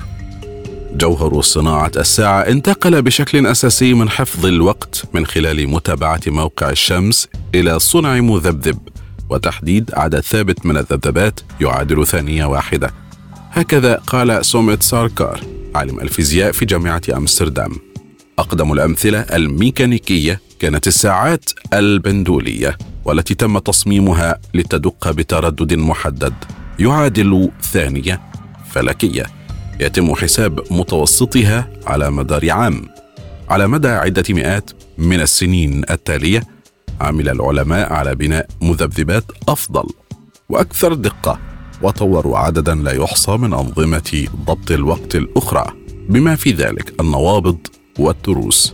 جوهر 0.96 1.42
صناعة 1.42 1.92
الساعة 1.98 2.42
انتقل 2.42 3.02
بشكل 3.02 3.48
أساسي 3.48 3.94
من 3.94 4.10
حفظ 4.10 4.46
الوقت 4.46 5.04
من 5.14 5.26
خلال 5.26 5.70
متابعة 5.70 6.22
موقع 6.28 6.70
الشمس 6.70 7.28
إلى 7.56 7.80
صنع 7.80 8.20
مذبذب. 8.20 8.91
وتحديد 9.32 9.92
عدد 9.94 10.20
ثابت 10.20 10.66
من 10.66 10.78
الذبذبات 10.78 11.40
يعادل 11.62 12.08
ثانية 12.08 12.46
واحدة. 12.46 12.92
هكذا 13.52 13.96
قال 13.96 14.46
سوميت 14.46 14.84
ساركار 14.84 15.40
عالم 15.76 16.00
الفيزياء 16.00 16.52
في 16.52 16.66
جامعة 16.66 17.02
أمستردام. 17.16 17.72
أقدم 18.40 18.74
الأمثلة 18.74 19.20
الميكانيكية 19.20 20.42
كانت 20.60 20.88
الساعات 20.88 21.50
البندولية 21.74 22.78
والتي 23.06 23.34
تم 23.34 23.60
تصميمها 23.60 24.40
لتدق 24.54 25.12
بتردد 25.12 25.74
محدد 25.74 26.34
يعادل 26.80 27.50
ثانية 27.62 28.22
فلكية. 28.72 29.26
يتم 29.80 30.16
حساب 30.16 30.60
متوسطها 30.72 31.70
على 31.88 32.12
مدار 32.12 32.52
عام 32.52 32.90
على 33.50 33.68
مدى 33.68 33.88
عدة 33.88 34.24
مئات 34.30 34.72
من 34.98 35.22
السنين 35.22 35.84
التالية. 35.90 36.44
عمل 37.02 37.30
العلماء 37.30 37.94
على 37.94 38.16
بناء 38.16 38.48
مذبذبات 38.62 39.24
أفضل 39.48 39.84
وأكثر 40.50 40.94
دقة 40.94 41.40
وطوروا 41.82 42.38
عددا 42.38 42.76
لا 42.76 42.92
يحصى 42.92 43.38
من 43.38 43.54
أنظمة 43.54 44.28
ضبط 44.46 44.72
الوقت 44.72 45.16
الأخرى 45.16 45.66
بما 46.10 46.36
في 46.36 46.52
ذلك 46.52 47.02
النوابض 47.02 47.58
والتروس 48.00 48.74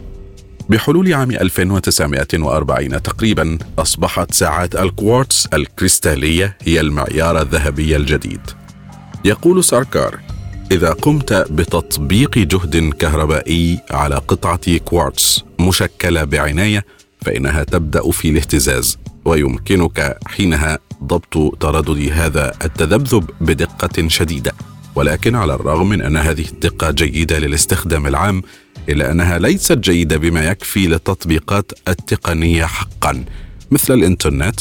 بحلول 0.70 1.14
عام 1.14 1.32
1940 1.32 3.02
تقريبا 3.02 3.58
أصبحت 3.80 4.34
ساعات 4.34 4.76
الكوارتز 4.76 5.48
الكريستالية 5.54 6.58
هي 6.62 6.80
المعيار 6.80 7.42
الذهبي 7.42 7.96
الجديد. 7.96 8.42
يقول 9.26 9.64
ساركار 9.64 10.20
إذا 10.72 10.92
قمت 10.92 11.34
بتطبيق 11.34 12.38
جهد 12.38 12.94
كهربائي 12.94 13.80
على 13.92 14.16
قطعة 14.16 14.78
كوارتز 14.78 15.44
مشكلة 15.60 16.24
بعناية 16.24 16.86
فإنها 17.22 17.64
تبدأ 17.64 18.12
في 18.12 18.30
الاهتزاز 18.30 18.98
ويمكنك 19.26 20.18
حينها 20.28 20.80
ضبط 21.04 21.58
تردد 21.62 22.10
هذا 22.14 22.54
التذبذب 22.64 23.30
بدقة 23.42 24.08
شديدة. 24.08 24.54
ولكن 24.96 25.36
على 25.36 25.54
الرغم 25.54 25.90
من 25.90 26.02
أن 26.02 26.18
هذه 26.18 26.46
الدقة 26.46 26.92
جيدة 26.92 27.40
للاستخدام 27.40 28.08
العام 28.08 28.42
إلا 28.90 29.12
أنها 29.12 29.40
ليست 29.40 29.78
جيدة 29.78 30.18
بما 30.18 30.46
يكفي 30.46 30.88
للتطبيقات 30.88 31.72
التقنية 31.88 32.66
حقا 32.66 33.24
مثل 33.72 33.94
الإنترنت 33.94 34.60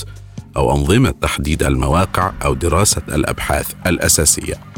أو 0.56 0.76
أنظمة 0.76 1.10
تحديد 1.10 1.62
المواقع 1.62 2.32
أو 2.44 2.54
دراسة 2.54 3.02
الأبحاث 3.08 3.72
الأساسية. 3.86 4.75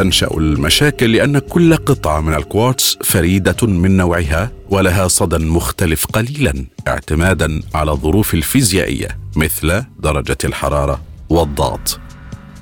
تنشأ 0.00 0.30
المشاكل 0.36 1.12
لأن 1.12 1.38
كل 1.38 1.76
قطعة 1.76 2.20
من 2.20 2.34
الكوارتز 2.34 2.98
فريدة 3.04 3.66
من 3.66 3.96
نوعها 3.96 4.52
ولها 4.70 5.08
صدى 5.08 5.44
مختلف 5.44 6.06
قليلا 6.06 6.66
اعتمادا 6.88 7.60
على 7.74 7.90
الظروف 7.90 8.34
الفيزيائية 8.34 9.18
مثل 9.36 9.82
درجة 9.98 10.36
الحرارة 10.44 11.02
والضغط. 11.30 12.00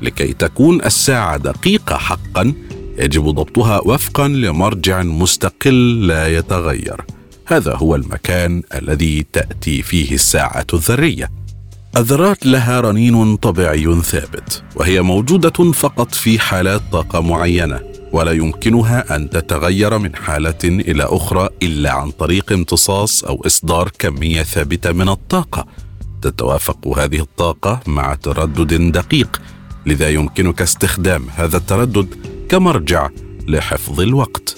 لكي 0.03 0.33
تكون 0.33 0.85
الساعة 0.85 1.37
دقيقة 1.37 1.97
حقا 1.97 2.55
يجب 2.99 3.25
ضبطها 3.25 3.81
وفقا 3.85 4.29
لمرجع 4.29 5.03
مستقل 5.03 6.07
لا 6.07 6.37
يتغير. 6.37 7.05
هذا 7.47 7.75
هو 7.75 7.95
المكان 7.95 8.63
الذي 8.75 9.27
تأتي 9.33 9.83
فيه 9.83 10.15
الساعة 10.15 10.67
الذرية. 10.75 11.31
الذرات 11.99 12.47
لها 12.47 12.81
رنين 12.81 13.37
طبيعي 13.37 14.01
ثابت 14.03 14.63
وهي 14.77 15.03
موجودة 15.03 15.73
فقط 15.73 16.15
في 16.15 16.39
حالات 16.39 16.83
طاقة 16.93 17.21
معينة 17.21 17.81
ولا 18.13 18.33
يمكنها 18.33 19.17
أن 19.17 19.31
تتغير 19.31 19.99
من 19.99 20.17
حالة 20.17 20.59
إلى 20.65 21.05
أخرى 21.05 21.49
إلا 21.63 21.93
عن 21.93 22.11
طريق 22.11 22.53
امتصاص 22.53 23.25
أو 23.25 23.43
إصدار 23.47 23.91
كمية 23.99 24.43
ثابتة 24.43 24.93
من 24.93 25.09
الطاقة. 25.09 25.67
تتوافق 26.23 26.99
هذه 26.99 27.21
الطاقة 27.21 27.81
مع 27.87 28.15
تردد 28.15 28.93
دقيق 28.93 29.41
لذا 29.87 30.09
يمكنك 30.09 30.63
استخدام 30.63 31.27
هذا 31.37 31.57
التردد 31.57 32.15
كمرجع 32.49 33.09
لحفظ 33.49 34.01
الوقت. 34.01 34.57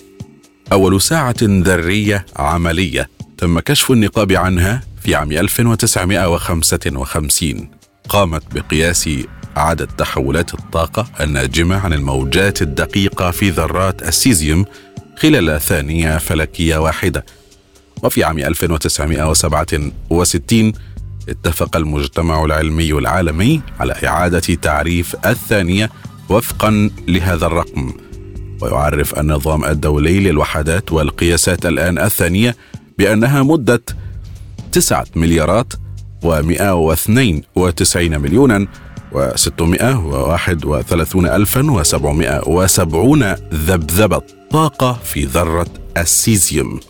أول 0.72 1.02
ساعة 1.02 1.36
ذرية 1.42 2.26
عملية 2.36 3.08
تم 3.38 3.60
كشف 3.60 3.90
النقاب 3.90 4.32
عنها 4.32 4.89
في 5.00 5.14
عام 5.14 5.32
1955 5.32 7.70
قامت 8.08 8.42
بقياس 8.54 9.08
عدد 9.56 9.86
تحولات 9.86 10.54
الطاقة 10.54 11.06
الناجمة 11.20 11.76
عن 11.76 11.92
الموجات 11.92 12.62
الدقيقة 12.62 13.30
في 13.30 13.50
ذرات 13.50 14.08
السيزيوم 14.08 14.64
خلال 15.16 15.60
ثانية 15.60 16.18
فلكية 16.18 16.76
واحدة. 16.76 17.24
وفي 18.02 18.24
عام 18.24 18.38
1967 18.38 20.72
اتفق 21.28 21.76
المجتمع 21.76 22.44
العلمي 22.44 22.92
العالمي 22.92 23.60
على 23.80 23.92
إعادة 23.92 24.54
تعريف 24.54 25.16
الثانية 25.26 25.90
وفقا 26.28 26.90
لهذا 27.08 27.46
الرقم. 27.46 27.92
ويعرف 28.60 29.18
النظام 29.18 29.64
الدولي 29.64 30.20
للوحدات 30.20 30.92
والقياسات 30.92 31.66
الآن 31.66 31.98
الثانية 31.98 32.56
بأنها 32.98 33.42
مدة 33.42 33.82
تسعة 34.72 35.06
مليارات 35.16 35.72
و192 36.24 37.96
مليونا 37.96 38.66
و631 39.12 41.16
ألفا 41.16 41.62
ذبذبة 43.54 44.22
طاقة 44.50 44.92
في 45.04 45.24
ذرة 45.24 45.66
السيزيوم. 45.96 46.80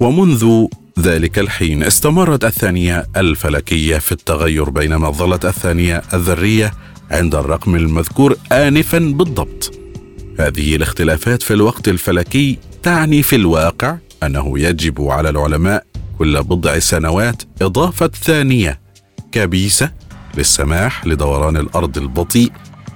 ومنذ 0.00 0.66
ذلك 0.98 1.38
الحين 1.38 1.82
استمرت 1.82 2.44
الثانية 2.44 3.06
الفلكية 3.16 3.98
في 3.98 4.12
التغير 4.12 4.70
بينما 4.70 5.10
ظلت 5.10 5.44
الثانية 5.44 6.02
الذرية 6.14 6.72
عند 7.10 7.34
الرقم 7.34 7.76
المذكور 7.76 8.36
آنفا 8.52 8.98
بالضبط. 8.98 9.72
هذه 10.38 10.76
الاختلافات 10.76 11.42
في 11.42 11.54
الوقت 11.54 11.88
الفلكي 11.88 12.58
تعني 12.82 13.22
في 13.22 13.36
الواقع 13.36 13.96
أنه 14.22 14.58
يجب 14.58 15.02
على 15.02 15.30
العلماء 15.30 15.86
كل 16.22 16.42
بضع 16.42 16.78
سنوات 16.78 17.42
إضافة 17.62 18.10
ثانية. 18.22 18.80
كبيسة 19.32 19.90
للسماح 20.36 21.06
لدوران 21.06 21.56
الأرض 21.56 21.98
البطيء 21.98 22.52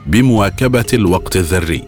بمواكبة 0.06 0.85
الوقت 0.92 1.37
الذري. 1.37 1.83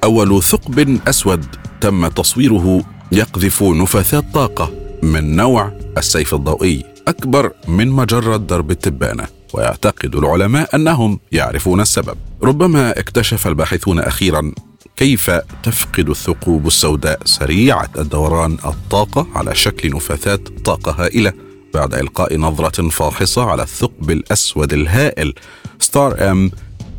أول 0.03 0.43
ثقب 0.43 0.99
أسود 1.07 1.45
تم 1.81 2.07
تصويره 2.07 2.83
يقذف 3.11 3.63
نفاثات 3.63 4.23
طاقه 4.33 4.84
من 5.03 5.35
نوع 5.35 5.71
السيف 5.97 6.33
الضوئي 6.33 6.83
أكبر 7.07 7.51
من 7.67 7.87
مجرة 7.87 8.37
درب 8.37 8.71
التبانة 8.71 9.27
ويعتقد 9.53 10.15
العلماء 10.15 10.75
أنهم 10.75 11.19
يعرفون 11.31 11.81
السبب. 11.81 12.17
ربما 12.43 12.99
اكتشف 12.99 13.47
الباحثون 13.47 13.99
أخيرا 13.99 14.51
كيف 14.95 15.31
تفقد 15.63 16.09
الثقوب 16.09 16.67
السوداء 16.67 17.19
سريعة 17.25 17.89
الدوران 17.97 18.57
الطاقة 18.65 19.27
على 19.35 19.55
شكل 19.55 19.95
نفاثات 19.95 20.49
طاقة 20.49 20.91
هائلة 21.03 21.33
بعد 21.73 21.93
إلقاء 21.93 22.37
نظرة 22.37 22.89
فاحصة 22.89 23.43
على 23.43 23.63
الثقب 23.63 24.11
الأسود 24.11 24.73
الهائل 24.73 25.33
ستار 25.79 26.31
إم 26.31 26.51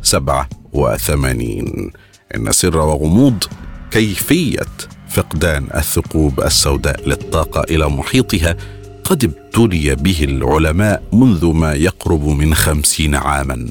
87 0.03 1.91
إن 2.35 2.51
سر 2.51 2.77
وغموض 2.77 3.43
كيفية 3.91 4.65
فقدان 5.09 5.67
الثقوب 5.75 6.39
السوداء 6.39 7.09
للطاقة 7.09 7.61
إلى 7.61 7.89
محيطها 7.89 8.57
قد 9.03 9.23
ابتلي 9.23 9.95
به 9.95 10.23
العلماء 10.23 11.03
منذ 11.13 11.45
ما 11.45 11.73
يقرب 11.73 12.27
من 12.27 12.55
خمسين 12.55 13.15
عاما. 13.15 13.69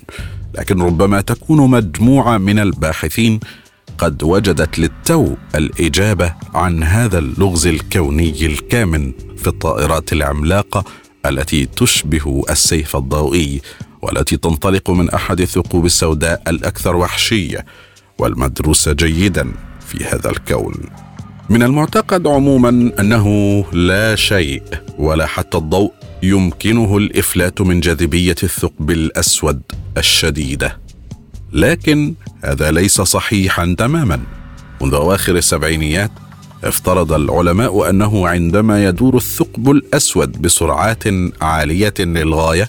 لكن 0.58 0.82
ربما 0.82 1.20
تكون 1.20 1.70
مجموعة 1.70 2.38
من 2.38 2.58
الباحثين 2.58 3.40
قد 3.98 4.22
وجدت 4.22 4.78
للتو 4.78 5.34
الإجابة 5.54 6.34
عن 6.54 6.82
هذا 6.82 7.18
اللغز 7.18 7.66
الكوني 7.66 8.46
الكامن 8.46 9.12
في 9.36 9.46
الطائرات 9.46 10.12
العملاقة 10.12 10.84
التي 11.26 11.66
تشبه 11.66 12.42
السيف 12.50 12.96
الضوئي 12.96 13.60
والتي 14.02 14.36
تنطلق 14.36 14.90
من 14.90 15.10
أحد 15.10 15.40
الثقوب 15.40 15.86
السوداء 15.86 16.42
الأكثر 16.48 16.96
وحشية 16.96 17.64
والمدروسه 18.18 18.92
جيدا 18.92 19.52
في 19.86 20.04
هذا 20.04 20.30
الكون. 20.30 20.74
من 21.50 21.62
المعتقد 21.62 22.26
عموما 22.26 22.92
أنه 23.00 23.64
لا 23.72 24.16
شيء 24.16 24.62
ولا 24.98 25.26
حتى 25.26 25.58
الضوء 25.58 25.92
يمكنه 26.22 26.96
الإفلات 26.96 27.60
من 27.60 27.80
جاذبية 27.80 28.36
الثقب 28.42 28.90
الأسود 28.90 29.62
الشديدة. 29.98 30.78
لكن 31.52 32.14
هذا 32.44 32.70
ليس 32.70 33.00
صحيحا 33.00 33.74
تماما. 33.78 34.20
منذ 34.82 34.94
أواخر 34.94 35.36
السبعينيات 35.36 36.10
افترض 36.64 37.12
العلماء 37.12 37.90
أنه 37.90 38.28
عندما 38.28 38.84
يدور 38.84 39.16
الثقب 39.16 39.70
الأسود 39.70 40.42
بسرعات 40.42 41.04
عالية 41.40 41.94
للغاية 41.98 42.68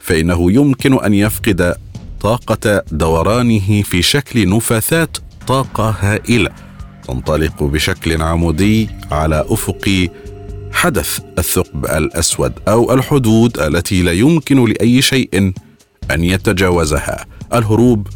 فإنه 0.00 0.52
يمكن 0.52 1.04
أن 1.04 1.14
يفقد 1.14 1.74
طاقة 2.20 2.82
دورانه 2.92 3.82
في 3.82 4.02
شكل 4.02 4.48
نفاثات 4.48 5.18
طاقة 5.46 5.96
هائلة. 6.00 6.50
تنطلق 7.08 7.62
بشكل 7.62 8.22
عمودي 8.22 8.88
على 9.10 9.44
أفق 9.48 10.08
حدث 10.72 11.20
الثقب 11.38 11.84
الأسود 11.86 12.52
أو 12.68 12.92
الحدود 12.92 13.58
التي 13.58 14.02
لا 14.02 14.12
يمكن 14.12 14.64
لأي 14.64 15.02
شيء 15.02 15.52
أن 16.10 16.24
يتجاوزها. 16.24 17.26
الهروب 17.54 18.08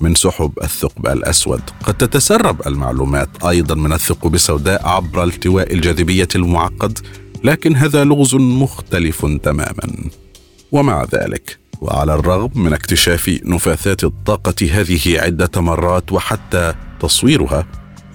من 0.00 0.14
سحب 0.14 0.52
الثقب 0.62 1.06
الأسود. 1.06 1.60
قد 1.84 1.94
تتسرب 1.94 2.66
المعلومات 2.66 3.28
أيضا 3.44 3.74
من 3.74 3.92
الثقوب 3.92 4.34
السوداء 4.34 4.88
عبر 4.88 5.24
التواء 5.24 5.72
الجاذبية 5.74 6.28
المعقد 6.34 6.98
لكن 7.44 7.76
هذا 7.76 8.04
لغز 8.04 8.34
مختلف 8.34 9.26
تماما. 9.42 10.10
ومع 10.72 11.04
ذلك 11.14 11.58
وعلى 11.80 12.14
الرغم 12.14 12.50
من 12.54 12.72
اكتشاف 12.72 13.40
نفاثات 13.44 14.04
الطاقة 14.04 14.54
هذه 14.70 15.20
عدة 15.20 15.60
مرات 15.60 16.12
وحتى 16.12 16.74
تصويرها 17.00 17.66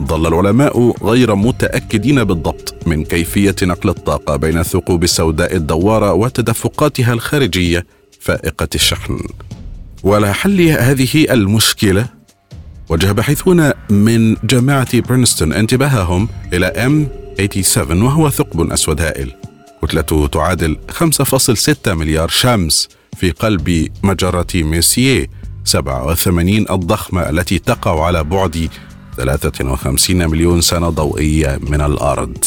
ظل 0.03 0.27
العلماء 0.27 0.93
غير 1.03 1.35
متأكدين 1.35 2.23
بالضبط 2.23 2.75
من 2.85 3.03
كيفية 3.03 3.55
نقل 3.63 3.89
الطاقة 3.89 4.35
بين 4.35 4.57
الثقوب 4.59 5.03
السوداء 5.03 5.55
الدواره 5.55 6.13
وتدفقاتها 6.13 7.13
الخارجية 7.13 7.85
فائقة 8.19 8.67
الشحن. 8.75 9.19
ولحل 10.03 10.61
هذه 10.61 11.33
المشكلة 11.33 12.05
وجه 12.89 13.11
باحثون 13.11 13.71
من 13.89 14.35
جامعة 14.43 14.99
برينستون 14.99 15.53
انتباههم 15.53 16.29
إلى 16.53 16.65
M 16.65 17.07
87 17.61 18.01
وهو 18.01 18.29
ثقب 18.29 18.71
أسود 18.71 19.01
هائل. 19.01 19.33
كتلته 19.81 20.27
تعادل 20.27 20.77
5.6 20.91 21.93
مليار 21.93 22.29
شمس 22.29 22.89
في 23.17 23.31
قلب 23.31 23.87
مجرة 24.03 24.47
ميسييه 24.55 25.27
87 25.63 26.65
الضخمة 26.71 27.29
التي 27.29 27.59
تقع 27.59 28.05
على 28.05 28.23
بعد 28.23 28.69
53 29.17 30.27
مليون 30.29 30.61
سنة 30.61 30.89
ضوئية 30.89 31.59
من 31.61 31.81
الأرض. 31.81 32.37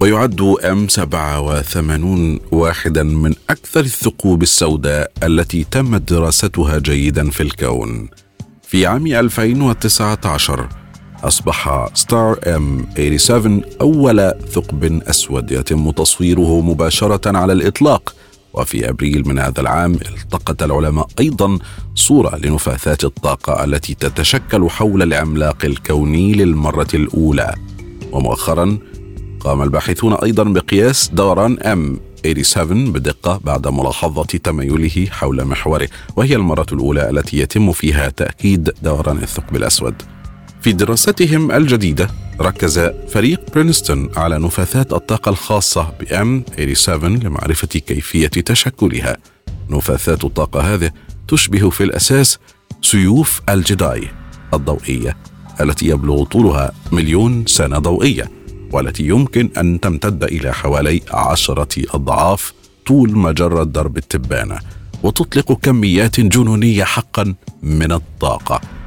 ويعد 0.00 0.40
أم 0.40 0.88
87 0.88 2.40
واحدا 2.52 3.02
من 3.02 3.34
أكثر 3.50 3.80
الثقوب 3.80 4.42
السوداء 4.42 5.12
التي 5.22 5.66
تمت 5.70 6.12
دراستها 6.12 6.78
جيدا 6.78 7.30
في 7.30 7.42
الكون. 7.42 8.08
في 8.62 8.86
عام 8.86 9.06
2019 9.06 10.68
أصبح 11.24 11.88
ستار 11.94 12.38
أم 12.46 12.86
87 12.96 13.62
أول 13.80 14.32
ثقب 14.52 15.02
أسود 15.02 15.50
يتم 15.50 15.90
تصويره 15.90 16.60
مباشرة 16.60 17.38
على 17.38 17.52
الإطلاق. 17.52 18.14
وفي 18.54 18.88
أبريل 18.88 19.28
من 19.28 19.38
هذا 19.38 19.60
العام 19.60 19.94
التقط 19.94 20.62
العلماء 20.62 21.06
أيضا 21.20 21.58
صورة 21.94 22.36
لنفاثات 22.36 23.04
الطاقة 23.04 23.64
التي 23.64 23.94
تتشكل 23.94 24.70
حول 24.70 25.02
العملاق 25.02 25.64
الكوني 25.64 26.32
للمرة 26.32 26.88
الأولى. 26.94 27.54
ومؤخرا 28.12 28.78
قام 29.40 29.62
الباحثون 29.62 30.14
أيضا 30.14 30.44
بقياس 30.44 31.08
دوران 31.08 31.58
M 31.58 32.00
87 32.24 32.92
بدقة 32.92 33.40
بعد 33.44 33.68
ملاحظة 33.68 34.24
تميله 34.24 35.06
حول 35.10 35.44
محوره 35.44 35.88
وهي 36.16 36.36
المرة 36.36 36.66
الأولى 36.72 37.10
التي 37.10 37.38
يتم 37.38 37.72
فيها 37.72 38.08
تأكيد 38.08 38.70
دوران 38.82 39.16
الثقب 39.16 39.56
الأسود. 39.56 39.94
في 40.68 40.74
دراستهم 40.74 41.52
الجديدة 41.52 42.10
ركز 42.40 42.78
فريق 43.08 43.40
برينستون 43.54 44.08
على 44.16 44.38
نفاثات 44.38 44.92
الطاقة 44.92 45.28
الخاصة 45.28 45.92
ب 46.00 46.04
M87 46.04 47.04
لمعرفة 47.04 47.66
كيفية 47.66 48.26
تشكلها. 48.26 49.16
نفاثات 49.70 50.24
الطاقة 50.24 50.74
هذه 50.74 50.90
تشبه 51.28 51.70
في 51.70 51.84
الأساس 51.84 52.38
سيوف 52.82 53.40
الجداي 53.48 54.08
الضوئية 54.54 55.16
التي 55.60 55.86
يبلغ 55.86 56.24
طولها 56.24 56.72
مليون 56.92 57.44
سنة 57.46 57.78
ضوئية 57.78 58.30
والتي 58.72 59.02
يمكن 59.02 59.50
أن 59.56 59.80
تمتد 59.80 60.24
إلى 60.24 60.54
حوالي 60.54 61.00
عشرة 61.10 61.82
أضعاف 61.94 62.52
طول 62.86 63.18
مجرة 63.18 63.64
درب 63.64 63.96
التبانة 63.96 64.58
وتطلق 65.02 65.52
كميات 65.52 66.20
جنونية 66.20 66.84
حقا 66.84 67.34
من 67.62 67.92
الطاقة. 67.92 68.77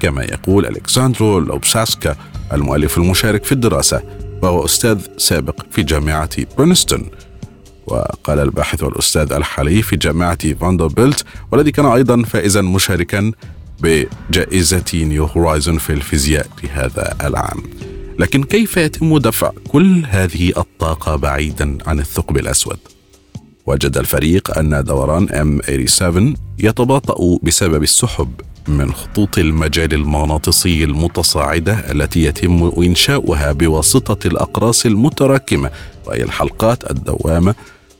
كما 0.00 0.24
يقول 0.24 0.66
ألكساندرو 0.66 1.38
لوبساسكا 1.38 2.16
المؤلف 2.52 2.98
المشارك 2.98 3.44
في 3.44 3.52
الدراسة 3.52 4.02
وهو 4.42 4.64
أستاذ 4.64 4.98
سابق 5.16 5.60
في 5.70 5.82
جامعة 5.82 6.30
برينستون 6.58 7.10
وقال 7.86 8.38
الباحث 8.38 8.82
والأستاذ 8.82 9.32
الحالي 9.32 9.82
في 9.82 9.96
جامعة 9.96 10.54
فاندربيلت 10.54 11.24
والذي 11.52 11.70
كان 11.72 11.86
أيضا 11.86 12.22
فائزا 12.22 12.60
مشاركا 12.62 13.32
بجائزة 13.80 14.84
New 14.94 15.24
Horizon 15.24 15.78
في 15.78 15.92
الفيزياء 15.92 16.46
لهذا 16.64 17.16
العام 17.24 17.62
لكن 18.18 18.44
كيف 18.44 18.76
يتم 18.76 19.18
دفع 19.18 19.50
كل 19.68 20.02
هذه 20.08 20.52
الطاقة 20.56 21.16
بعيدا 21.16 21.78
عن 21.86 21.98
الثقب 21.98 22.36
الأسود؟ 22.36 22.78
وجد 23.66 23.98
الفريق 23.98 24.58
أن 24.58 24.84
دوران 24.84 25.28
M87 25.28 26.38
يتباطأ 26.58 27.38
بسبب 27.42 27.82
السحب 27.82 28.32
من 28.70 28.92
خطوط 28.92 29.38
المجال 29.38 29.94
المغناطيسي 29.94 30.84
المتصاعدة 30.84 31.72
التي 31.72 32.24
يتم 32.24 32.72
إنشاؤها 32.78 33.52
بواسطة 33.52 34.26
الأقراص 34.26 34.86
المتراكمة 34.86 35.70
وهي 36.06 36.22
الحلقات 36.22 36.90
الدوامة 36.90 37.54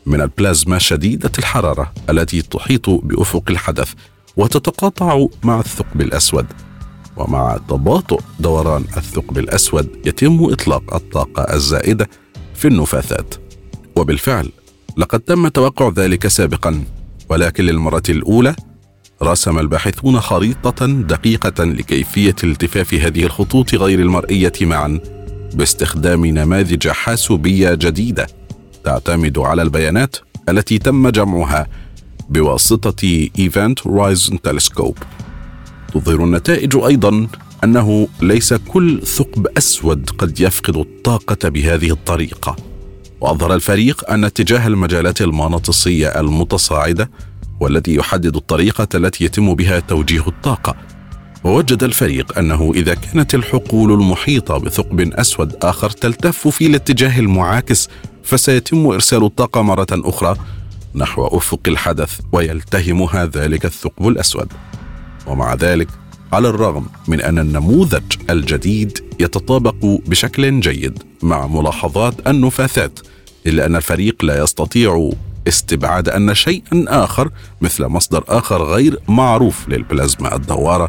من 0.07 0.21
البلازما 0.21 0.79
شديدة 0.79 1.31
الحرارة 1.39 1.93
التي 2.11 2.43
تحيط 2.43 2.91
بأفق 2.91 3.43
الحدث 3.51 3.93
وتتقاطع 4.37 5.27
مع 5.43 5.61
الثقب 5.61 6.01
الأسود. 6.01 6.47
ومع 7.17 7.59
تباطؤ 7.69 8.21
دوران 8.41 8.85
الثقب 8.97 9.39
الأسود 9.39 9.89
يتم 10.05 10.45
إطلاق 10.53 10.95
الطاقة 10.95 11.55
الزائدة 11.55 12.09
في 12.55 12.69
النفاثات. 12.69 13.35
وبالفعل 13.97 14.49
لقد 14.97 15.21
تم 15.21 15.49
توقع 15.49 15.93
ذلك 15.97 16.27
سابقا 16.27 16.85
ولكن 17.29 17.65
للمرة 17.65 18.03
الأولى 18.09 18.55
رسم 19.23 19.59
الباحثون 19.59 20.21
خريطة 20.21 20.87
دقيقة 20.87 21.65
لكيفية 21.65 22.37
التفاف 22.45 22.95
هذه 22.95 23.25
الخطوط 23.25 23.75
غير 23.75 24.01
المرئية 24.01 24.53
معا 24.61 25.01
باستخدام 25.55 26.27
نماذج 26.27 26.89
حاسوبية 26.89 27.75
جديدة 27.75 28.27
تعتمد 28.85 29.39
على 29.39 29.63
البيانات 29.63 30.17
التي 30.49 30.79
تم 30.79 31.09
جمعها 31.09 31.67
بواسطة 32.29 33.29
Event 33.39 33.83
Horizon 33.89 34.35
Telescope. 34.49 35.05
تظهر 35.95 36.25
النتائج 36.25 36.77
أيضا 36.77 37.27
أنه 37.65 38.09
ليس 38.23 38.55
كل 38.55 39.03
ثقب 39.03 39.47
أسود 39.59 40.11
قد 40.11 40.41
يفقد 40.41 40.77
الطاقة 40.77 41.49
بهذه 41.49 41.91
الطريقة. 41.91 42.57
وأظهر 43.21 43.55
الفريق 43.55 44.11
أن 44.11 44.25
اتجاه 44.25 44.67
المجالات 44.67 45.23
المغناطيسية 45.23 46.09
المتصاعدة 46.09 47.11
والذي 47.61 47.95
يحدد 47.95 48.37
الطريقة 48.37 48.89
التي 48.95 49.25
يتم 49.25 49.55
بها 49.55 49.81
توجيه 49.81 50.29
الطاقة. 50.29 50.77
ووجد 51.45 51.83
الفريق 51.83 52.39
أنه 52.39 52.73
إذا 52.75 52.95
كانت 52.95 53.35
الحقول 53.35 53.93
المحيطة 53.93 54.59
بثقب 54.59 55.01
أسود 55.01 55.57
آخر 55.63 55.91
تلتف 55.91 56.49
في 56.49 56.67
الاتجاه 56.67 57.19
المعاكس 57.21 57.89
فسيتم 58.23 58.87
إرسال 58.87 59.25
الطاقة 59.25 59.63
مرة 59.63 59.87
أخرى 59.93 60.37
نحو 60.95 61.27
أفق 61.27 61.61
الحدث 61.69 62.21
ويلتهمها 62.33 63.27
ذلك 63.27 63.65
الثقب 63.65 64.09
الأسود. 64.09 64.53
ومع 65.27 65.55
ذلك 65.55 65.89
على 66.33 66.49
الرغم 66.49 66.87
من 67.09 67.21
أن 67.21 67.39
النموذج 67.39 68.03
الجديد 68.31 68.99
يتطابق 69.21 70.01
بشكل 70.07 70.61
جيد 70.61 71.03
مع 71.23 71.47
ملاحظات 71.47 72.15
النفاثات 72.27 73.01
إلا 73.47 73.67
أن 73.67 73.77
الفريق 73.77 74.25
لا 74.25 74.43
يستطيع 74.43 75.11
استبعاد 75.49 76.09
أن 76.09 76.35
شيئا 76.35 76.85
آخر 76.89 77.31
مثل 77.61 77.87
مصدر 77.87 78.25
آخر 78.29 78.63
غير 78.63 78.99
معروف 79.09 79.69
للبلازما 79.69 80.37
الدوارة 80.37 80.89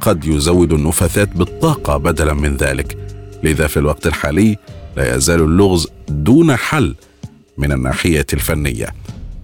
قد 0.00 0.24
يزود 0.24 0.72
النفاثات 0.72 1.36
بالطاقة 1.36 1.96
بدلا 1.96 2.34
من 2.34 2.56
ذلك 2.56 2.96
لذا 3.42 3.66
في 3.66 3.76
الوقت 3.76 4.06
الحالي 4.06 4.56
لا 4.96 5.16
يزال 5.16 5.40
اللغز 5.40 5.88
دون 6.08 6.56
حل 6.56 6.94
من 7.58 7.72
الناحية 7.72 8.26
الفنية. 8.32 8.94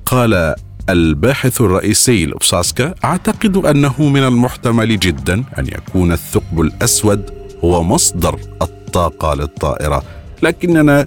قال 0.06 0.54
الباحث 0.88 1.60
الرئيسي 1.60 2.26
لوبساسكا 2.26 2.94
أعتقد 3.04 3.56
أنه 3.56 4.02
من 4.02 4.24
المحتمل 4.24 4.98
جدا 4.98 5.44
أن 5.58 5.66
يكون 5.66 6.12
الثقب 6.12 6.60
الأسود 6.60 7.30
هو 7.64 7.82
مصدر 7.82 8.38
الطاقة 8.62 9.34
للطائرة 9.34 10.02
لكننا 10.42 11.06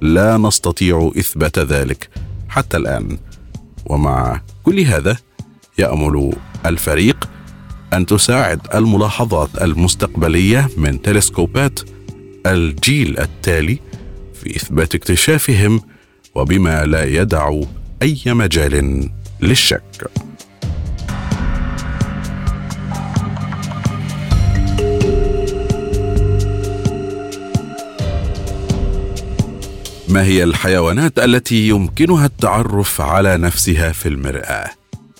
لا 0.00 0.36
نستطيع 0.36 1.12
إثبات 1.18 1.58
ذلك. 1.58 2.08
حتى 2.50 2.76
الآن. 2.76 3.18
ومع 3.86 4.40
كل 4.62 4.80
هذا 4.80 5.16
يأمل 5.78 6.32
الفريق 6.66 7.28
أن 7.92 8.06
تساعد 8.06 8.60
الملاحظات 8.74 9.62
المستقبلية 9.62 10.68
من 10.76 11.02
تلسكوبات 11.02 11.80
الجيل 12.46 13.18
التالي 13.18 13.78
في 14.34 14.56
إثبات 14.56 14.94
اكتشافهم 14.94 15.80
وبما 16.34 16.84
لا 16.84 17.04
يدع 17.04 17.60
أي 18.02 18.20
مجال 18.26 19.08
للشك. 19.40 20.10
ما 30.10 30.24
هي 30.24 30.44
الحيوانات 30.44 31.18
التي 31.18 31.68
يمكنها 31.68 32.26
التعرف 32.26 33.00
على 33.00 33.36
نفسها 33.36 33.92
في 33.92 34.08
المرآة؟ 34.08 34.70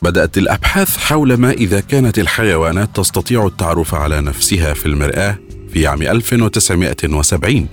بدأت 0.03 0.39
الأبحاث 0.39 0.97
حول 0.97 1.35
ما 1.35 1.51
إذا 1.51 1.81
كانت 1.81 2.19
الحيوانات 2.19 2.97
تستطيع 2.97 3.47
التعرف 3.47 3.95
على 3.95 4.21
نفسها 4.21 4.75
في 4.75 4.87
المرآة 4.87 5.39
في 5.73 5.87
عام 5.87 6.03
1970 6.03 7.69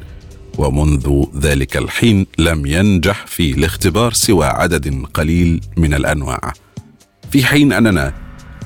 ومنذ 0.58 1.23
ذلك 1.39 1.77
الحين 1.77 2.25
لم 2.38 2.65
ينجح 2.65 3.25
في 3.27 3.51
الاختبار 3.51 4.13
سوى 4.13 4.45
عدد 4.45 5.06
قليل 5.13 5.62
من 5.77 5.93
الأنواع 5.93 6.53
في 7.32 7.45
حين 7.45 7.73
أننا 7.73 8.13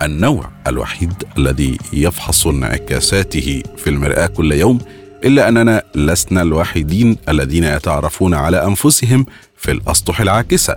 النوع 0.01 0.49
الوحيد 0.67 1.13
الذي 1.37 1.77
يفحص 1.93 2.47
انعكاساته 2.47 3.63
في 3.77 3.89
المرآة 3.89 4.27
كل 4.27 4.51
يوم 4.51 4.79
إلا 5.25 5.49
أننا 5.49 5.83
لسنا 5.95 6.41
الوحيدين 6.41 7.17
الذين 7.29 7.63
يتعرفون 7.63 8.33
على 8.33 8.65
أنفسهم 8.65 9.25
في 9.57 9.71
الأسطح 9.71 10.21
العاكسة. 10.21 10.75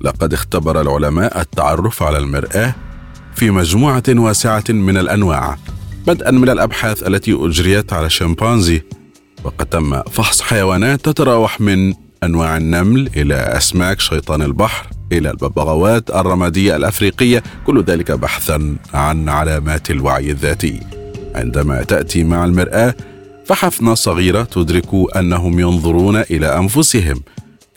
لقد 0.00 0.32
اختبر 0.32 0.80
العلماء 0.80 1.40
التعرف 1.40 2.02
على 2.02 2.18
المرآة 2.18 2.74
في 3.34 3.50
مجموعة 3.50 4.02
واسعة 4.08 4.64
من 4.68 4.96
الأنواع 4.96 5.56
بدءا 6.06 6.30
من 6.30 6.48
الأبحاث 6.48 7.06
التي 7.06 7.32
أجريت 7.32 7.92
على 7.92 8.06
الشمبانزي 8.06 8.82
وقد 9.44 9.66
تم 9.66 10.02
فحص 10.02 10.40
حيوانات 10.40 11.04
تتراوح 11.04 11.60
من 11.60 11.94
أنواع 12.22 12.56
النمل 12.56 13.10
إلى 13.16 13.34
أسماك 13.34 14.00
شيطان 14.00 14.42
البحر 14.42 14.86
إلى 15.12 15.30
الببغاوات 15.30 16.10
الرمادية 16.10 16.76
الأفريقية 16.76 17.42
كل 17.66 17.82
ذلك 17.82 18.12
بحثا 18.12 18.76
عن 18.94 19.28
علامات 19.28 19.90
الوعي 19.90 20.30
الذاتي. 20.30 20.80
عندما 21.34 21.82
تأتي 21.82 22.24
مع 22.24 22.44
المرآة 22.44 22.94
فحفنة 23.46 23.94
صغيرة 23.94 24.42
تدرك 24.42 25.16
أنهم 25.16 25.60
ينظرون 25.60 26.16
إلى 26.16 26.58
أنفسهم. 26.58 27.22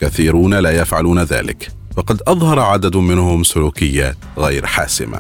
كثيرون 0.02 0.54
لا 0.54 0.72
يفعلون 0.82 1.20
ذلك 1.20 1.72
وقد 1.98 2.22
أظهر 2.28 2.60
عدد 2.60 2.96
منهم 2.96 3.44
سلوكيات 3.44 4.18
غير 4.38 4.66
حاسمة. 4.66 5.20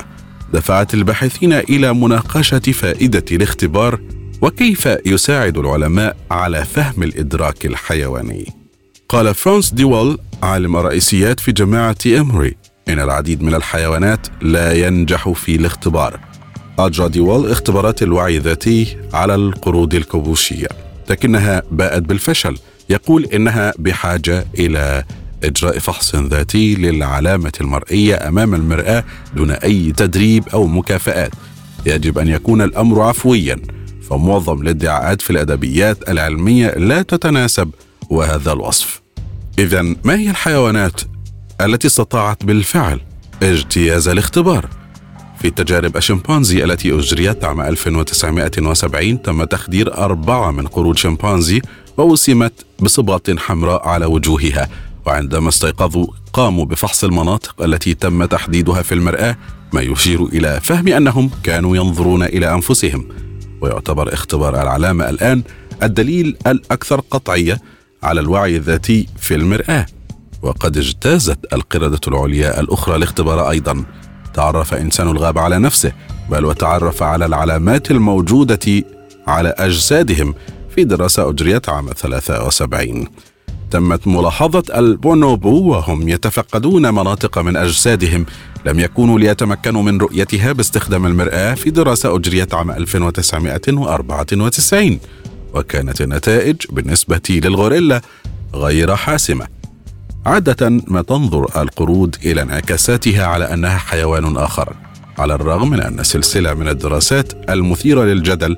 دفعت 0.53 0.93
الباحثين 0.93 1.53
إلى 1.53 1.93
مناقشة 1.93 2.59
فائدة 2.59 3.25
الاختبار 3.31 3.99
وكيف 4.41 4.89
يساعد 5.05 5.57
العلماء 5.57 6.17
على 6.31 6.65
فهم 6.65 7.03
الإدراك 7.03 7.65
الحيواني. 7.65 8.45
قال 9.09 9.35
فرانس 9.35 9.73
ديوال 9.73 10.17
عالم 10.43 10.77
الرئيسيات 10.77 11.39
في 11.39 11.51
جامعة 11.51 11.97
إمري 12.07 12.55
إن 12.89 12.99
العديد 12.99 13.41
من 13.41 13.55
الحيوانات 13.55 14.27
لا 14.41 14.87
ينجح 14.87 15.29
في 15.29 15.55
الاختبار. 15.55 16.19
أجرى 16.85 17.09
ديوال 17.09 17.51
اختبارات 17.51 18.03
الوعي 18.03 18.37
الذاتي 18.37 18.97
على 19.13 19.35
القرود 19.35 19.95
الكوبوشية 19.95 20.67
لكنها 21.09 21.61
باءت 21.71 22.03
بالفشل. 22.03 22.57
يقول 22.89 23.25
إنها 23.25 23.73
بحاجة 23.79 24.45
إلى 24.59 25.03
إجراء 25.43 25.79
فحص 25.79 26.15
ذاتي 26.15 26.75
للعلامة 26.75 27.51
المرئية 27.61 28.27
أمام 28.27 28.55
المرآة 28.55 29.03
دون 29.35 29.51
أي 29.51 29.91
تدريب 29.91 30.49
أو 30.49 30.67
مكافآت. 30.67 31.31
يجب 31.85 32.17
أن 32.17 32.27
يكون 32.27 32.61
الأمر 32.61 33.01
عفويا 33.01 33.61
فمعظم 34.09 34.61
الادعاءات 34.61 35.21
في 35.21 35.29
الأدبيات 35.29 36.09
العلمية 36.09 36.67
لا 36.67 37.01
تتناسب 37.01 37.69
وهذا 38.09 38.51
الوصف. 38.51 39.01
إذا 39.59 39.81
ما 39.81 40.19
هي 40.19 40.29
الحيوانات 40.29 41.01
التي 41.61 41.87
استطاعت 41.87 42.45
بالفعل 42.45 42.99
اجتياز 43.43 44.07
الاختبار؟ 44.07 44.78
في 45.41 45.49
تجارب 45.49 45.97
الشمبانزي 45.97 46.63
التي 46.63 46.99
أجريت 46.99 47.43
عام 47.43 47.61
1970 47.61 49.21
تم 49.21 49.43
تخدير 49.43 49.97
أربعة 49.97 50.51
من 50.51 50.67
قرود 50.67 50.97
شمبانزي 50.97 51.61
ووسمت 51.97 52.53
بصبغة 52.79 53.21
حمراء 53.37 53.87
على 53.87 54.05
وجوهها. 54.05 54.69
وعندما 55.05 55.49
استيقظوا 55.49 56.07
قاموا 56.33 56.65
بفحص 56.65 57.03
المناطق 57.03 57.61
التي 57.61 57.93
تم 57.93 58.25
تحديدها 58.25 58.81
في 58.81 58.91
المرآة 58.91 59.37
ما 59.73 59.81
يشير 59.81 60.25
إلى 60.25 60.59
فهم 60.63 60.87
أنهم 60.87 61.29
كانوا 61.43 61.77
ينظرون 61.77 62.23
إلى 62.23 62.53
أنفسهم. 62.53 63.07
ويعتبر 63.61 64.13
اختبار 64.13 64.61
العلامة 64.61 65.09
الآن 65.09 65.43
الدليل 65.83 66.37
الأكثر 66.47 66.99
قطعية 67.11 67.61
على 68.03 68.21
الوعي 68.21 68.55
الذاتي 68.55 69.07
في 69.19 69.35
المرآة. 69.35 69.85
وقد 70.41 70.77
اجتازت 70.77 71.53
القردة 71.53 71.99
العليا 72.07 72.59
الأخرى 72.59 72.95
الاختبار 72.95 73.49
أيضا. 73.49 73.85
تعرف 74.33 74.73
إنسان 74.73 75.07
الغابة 75.07 75.41
على 75.41 75.59
نفسه 75.59 75.91
بل 76.29 76.45
وتعرف 76.45 77.03
على 77.03 77.25
العلامات 77.25 77.91
الموجودة 77.91 78.83
على 79.27 79.53
أجسادهم 79.57 80.35
في 80.75 80.83
دراسة 80.83 81.29
أجريت 81.29 81.69
عام 81.69 81.89
73 81.95 83.07
تمت 83.71 84.07
ملاحظة 84.07 84.63
البونوبو 84.75 85.71
وهم 85.71 86.09
يتفقدون 86.09 86.93
مناطق 86.93 87.39
من 87.39 87.57
أجسادهم. 87.57 88.25
لم 88.65 88.79
يكونوا 88.79 89.19
ليتمكنوا 89.19 89.83
من 89.83 89.97
رؤيتها 89.97 90.51
باستخدام 90.51 91.05
المرآة 91.05 91.53
في 91.53 91.69
دراسة 91.69 92.15
أجريت 92.15 92.53
عام 92.53 92.71
1994 92.71 94.99
وكانت 95.53 96.01
النتائج 96.01 96.55
بالنسبة 96.69 97.21
للغوريلا 97.29 98.01
غير 98.55 98.95
حاسمة. 98.95 99.58
عادة 100.25 100.69
ما 100.87 101.01
تنظر 101.01 101.61
القرود 101.61 102.15
إلى 102.25 102.41
انعكاساتها 102.41 103.25
على 103.25 103.53
أنها 103.53 103.77
حيوان 103.77 104.37
آخر. 104.37 104.73
على 105.17 105.35
الرغم 105.35 105.69
من 105.69 105.81
أن 105.81 106.03
سلسلة 106.03 106.53
من 106.53 106.67
الدراسات 106.67 107.49
المثيرة 107.49 108.03
للجدل 108.03 108.57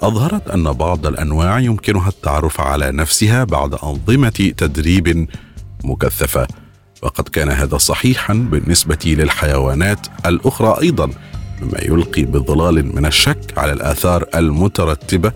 أظهرت 0.00 0.48
أن 0.48 0.72
بعض 0.72 1.06
الأنواع 1.06 1.58
يمكنها 1.58 2.08
التعرف 2.08 2.60
على 2.60 2.92
نفسها 2.92 3.44
بعد 3.44 3.74
أنظمة 3.74 4.52
تدريب 4.56 5.28
مكثفة. 5.84 6.46
وقد 7.02 7.28
كان 7.28 7.48
هذا 7.48 7.78
صحيحا 7.78 8.34
بالنسبة 8.34 8.98
للحيوانات 9.04 10.06
الأخرى 10.26 10.76
أيضا 10.82 11.06
مما 11.62 11.78
يلقي 11.82 12.22
بظلال 12.22 12.96
من 12.96 13.06
الشك 13.06 13.58
على 13.58 13.72
الآثار 13.72 14.24
المترتبة 14.34 15.32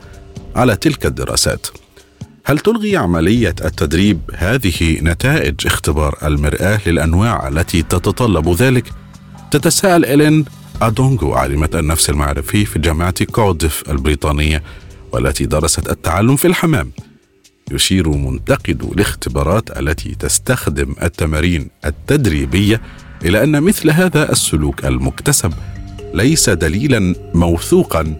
على 0.57 0.77
تلك 0.77 1.07
الدراسات. 1.07 1.67
هل 2.49 2.59
تلغي 2.59 2.97
عملية 2.97 3.55
التدريب 3.65 4.21
هذه 4.35 5.01
نتائج 5.03 5.67
اختبار 5.67 6.19
المرآة 6.23 6.81
للأنواع 6.87 7.49
التي 7.49 7.83
تتطلب 7.83 8.49
ذلك؟ 8.49 8.93
تتساءل 9.51 10.05
إلين 10.05 10.45
أدونغو 10.83 11.35
عالمة 11.35 11.69
النفس 11.75 12.11
المعرفي 12.11 12.65
في 12.65 12.79
جامعة 12.79 13.25
كودف 13.25 13.91
البريطانية 13.91 14.63
والتي 15.13 15.47
درست 15.47 15.91
التعلم 15.91 16.37
في 16.37 16.47
الحمام 16.47 16.91
يشير 17.71 18.09
منتقد 18.09 18.83
الاختبارات 18.93 19.79
التي 19.79 20.15
تستخدم 20.15 20.95
التمارين 21.03 21.71
التدريبية 21.85 22.81
إلى 23.25 23.43
أن 23.43 23.61
مثل 23.61 23.91
هذا 23.91 24.33
السلوك 24.33 24.85
المكتسب 24.85 25.53
ليس 26.15 26.51
دليلا 26.51 27.15
موثوقا 27.35 28.17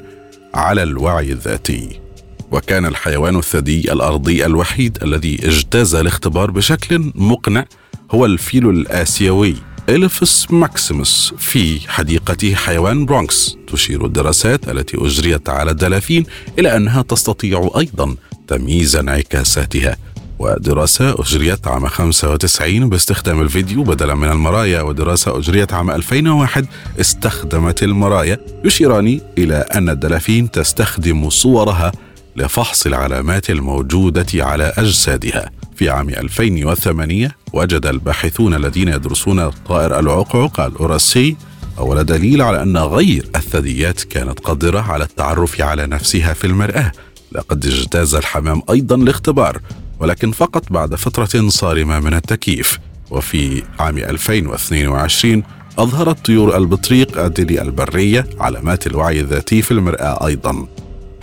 على 0.55 0.83
الوعي 0.83 1.33
الذاتي 1.33 2.06
وكان 2.51 2.87
الحيوان 2.87 3.37
الثدي 3.37 3.93
الأرضي 3.93 4.47
الوحيد 4.47 4.99
الذي 5.03 5.39
اجتاز 5.45 5.95
الاختبار 5.95 6.51
بشكل 6.51 7.13
مقنع 7.15 7.65
هو 8.11 8.27
الفيل 8.27 8.69
الآسيوي 8.71 9.55
Elephas 9.89 10.47
maximus. 10.51 11.35
في 11.39 11.91
حديقة 11.91 12.55
حيوان 12.55 13.07
برونكس 13.07 13.57
تشير 13.73 14.07
الدراسات 14.07 14.69
التي 14.69 14.97
أجريت 14.97 15.49
على 15.49 15.71
الدلافين 15.71 16.27
إلى 16.59 16.77
أنها 16.77 17.03
تستطيع 17.03 17.71
أيضا 17.79 18.17
تمييز 18.49 18.97
انعكاساتها. 18.97 19.97
ودراسة 20.39 21.21
أجريت 21.21 21.69
عام 21.69 21.87
95 21.89 22.89
باستخدام 22.89 23.41
الفيديو 23.41 23.83
بدلا 23.83 24.15
من 24.15 24.31
المرايا 24.31 24.83
ودراسة 24.83 25.39
أجريت 25.39 25.73
عام 25.73 25.91
2001 25.91 26.67
استخدمت 27.01 27.83
المرايا. 27.83 28.39
يشيران 28.65 29.21
إلى 29.39 29.55
أن 29.55 29.89
الدلافين 29.89 30.51
تستخدم 30.51 31.31
صورها 31.31 31.93
لفحص 32.37 32.87
العلامات 32.87 33.51
الموجودة 33.51 34.27
على 34.35 34.73
أجسادها. 34.77 35.51
في 35.77 35.91
عام 35.91 36.09
2008 36.09 37.37
وجد 37.53 37.87
الباحثون 37.87 38.55
الذين 38.55 38.89
يدرسون 38.89 39.51
طائر 39.51 39.99
العقعق 39.99 40.61
الأوراسي 40.61 41.37
أول 41.79 42.05
دليل 42.05 42.43
على 42.43 42.63
أن 42.63 42.77
غير 42.77 43.27
الثدييات 43.37 44.03
كانت 44.03 44.41
قادرة 44.41 44.81
على 44.81 45.05
التعرف 45.05 45.61
على 45.61 45.87
نفسها 45.87 46.33
في 46.33 46.47
المرآة. 46.47 46.93
لقد 47.33 47.67
اجتاز 47.67 48.15
الحمام 48.15 48.63
أيضا 48.71 48.97
الاختبار 48.97 49.61
ولكن 50.01 50.33
فقط 50.33 50.73
بعد 50.73 50.95
فترة 50.95 51.49
صارمة 51.49 52.01
من 52.01 52.15
التكييف. 52.15 52.79
وفي 53.11 53.63
عام 53.79 53.99
2022 53.99 55.43
أظهرت 55.79 56.27
طيور 56.27 56.57
البطريق 56.57 57.25
الدلي 57.25 57.63
البرية 57.63 58.27
علامات 58.41 58.87
الوعي 58.87 59.21
الذاتي 59.21 59.63
في 59.63 59.71
المرآة 59.71 60.27
أيضا. 60.27 60.67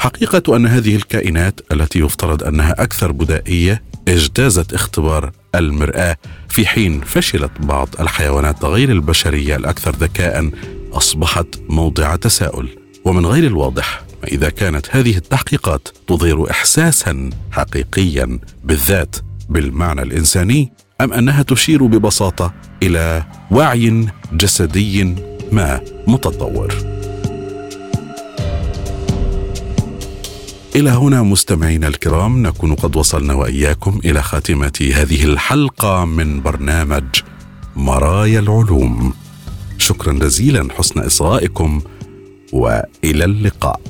حقيقة 0.03 0.55
أن 0.55 0.65
هذه 0.65 0.95
الكائنات 0.95 1.59
التي 1.71 1.99
يفترض 1.99 2.43
أنها 2.43 2.83
أكثر 2.83 3.11
بدائية 3.11 3.83
اجتازت 4.07 4.73
اختبار 4.73 5.31
المرآة 5.55 6.17
في 6.49 6.65
حين 6.65 7.01
فشلت 7.01 7.51
بعض 7.59 7.89
الحيوانات 7.99 8.65
غير 8.65 8.91
البشرية 8.91 9.55
الأكثر 9.55 9.95
ذكاء 9.95 10.49
أصبحت 10.93 11.47
موضع 11.69 12.15
تساؤل. 12.15 12.69
ومن 13.05 13.25
غير 13.25 13.43
الواضح 13.43 14.01
ما 14.23 14.27
إذا 14.27 14.49
كانت 14.49 14.87
هذه 14.95 15.17
التحقيقات 15.17 15.87
تظهر 16.07 16.51
إحساسا 16.51 17.29
حقيقيا 17.51 18.39
بالذات 18.63 19.15
بالمعنى 19.49 20.01
الإنساني 20.01 20.73
أم 21.01 21.13
أنها 21.13 21.43
تشير 21.43 21.83
ببساطة 21.85 22.53
إلى 22.83 23.23
وعي 23.51 24.07
جسدي 24.33 25.15
ما 25.51 25.81
متطور. 26.07 26.73
إلى 30.75 30.89
هنا 30.89 31.21
مستمعينا 31.21 31.87
الكرام 31.87 32.47
نكون 32.47 32.75
قد 32.75 32.95
وصلنا 32.95 33.33
وإياكم 33.33 33.99
إلى 34.05 34.21
خاتمة 34.21 34.91
هذه 34.93 35.23
الحلقة 35.25 36.05
من 36.05 36.41
برنامج 36.41 37.03
مرايا 37.75 38.39
العلوم. 38.39 39.13
شكرا 39.77 40.13
جزيلا 40.13 40.67
حسن 40.77 40.99
إصغائكم 40.99 41.81
وإلى 42.53 43.25
اللقاء. 43.25 43.81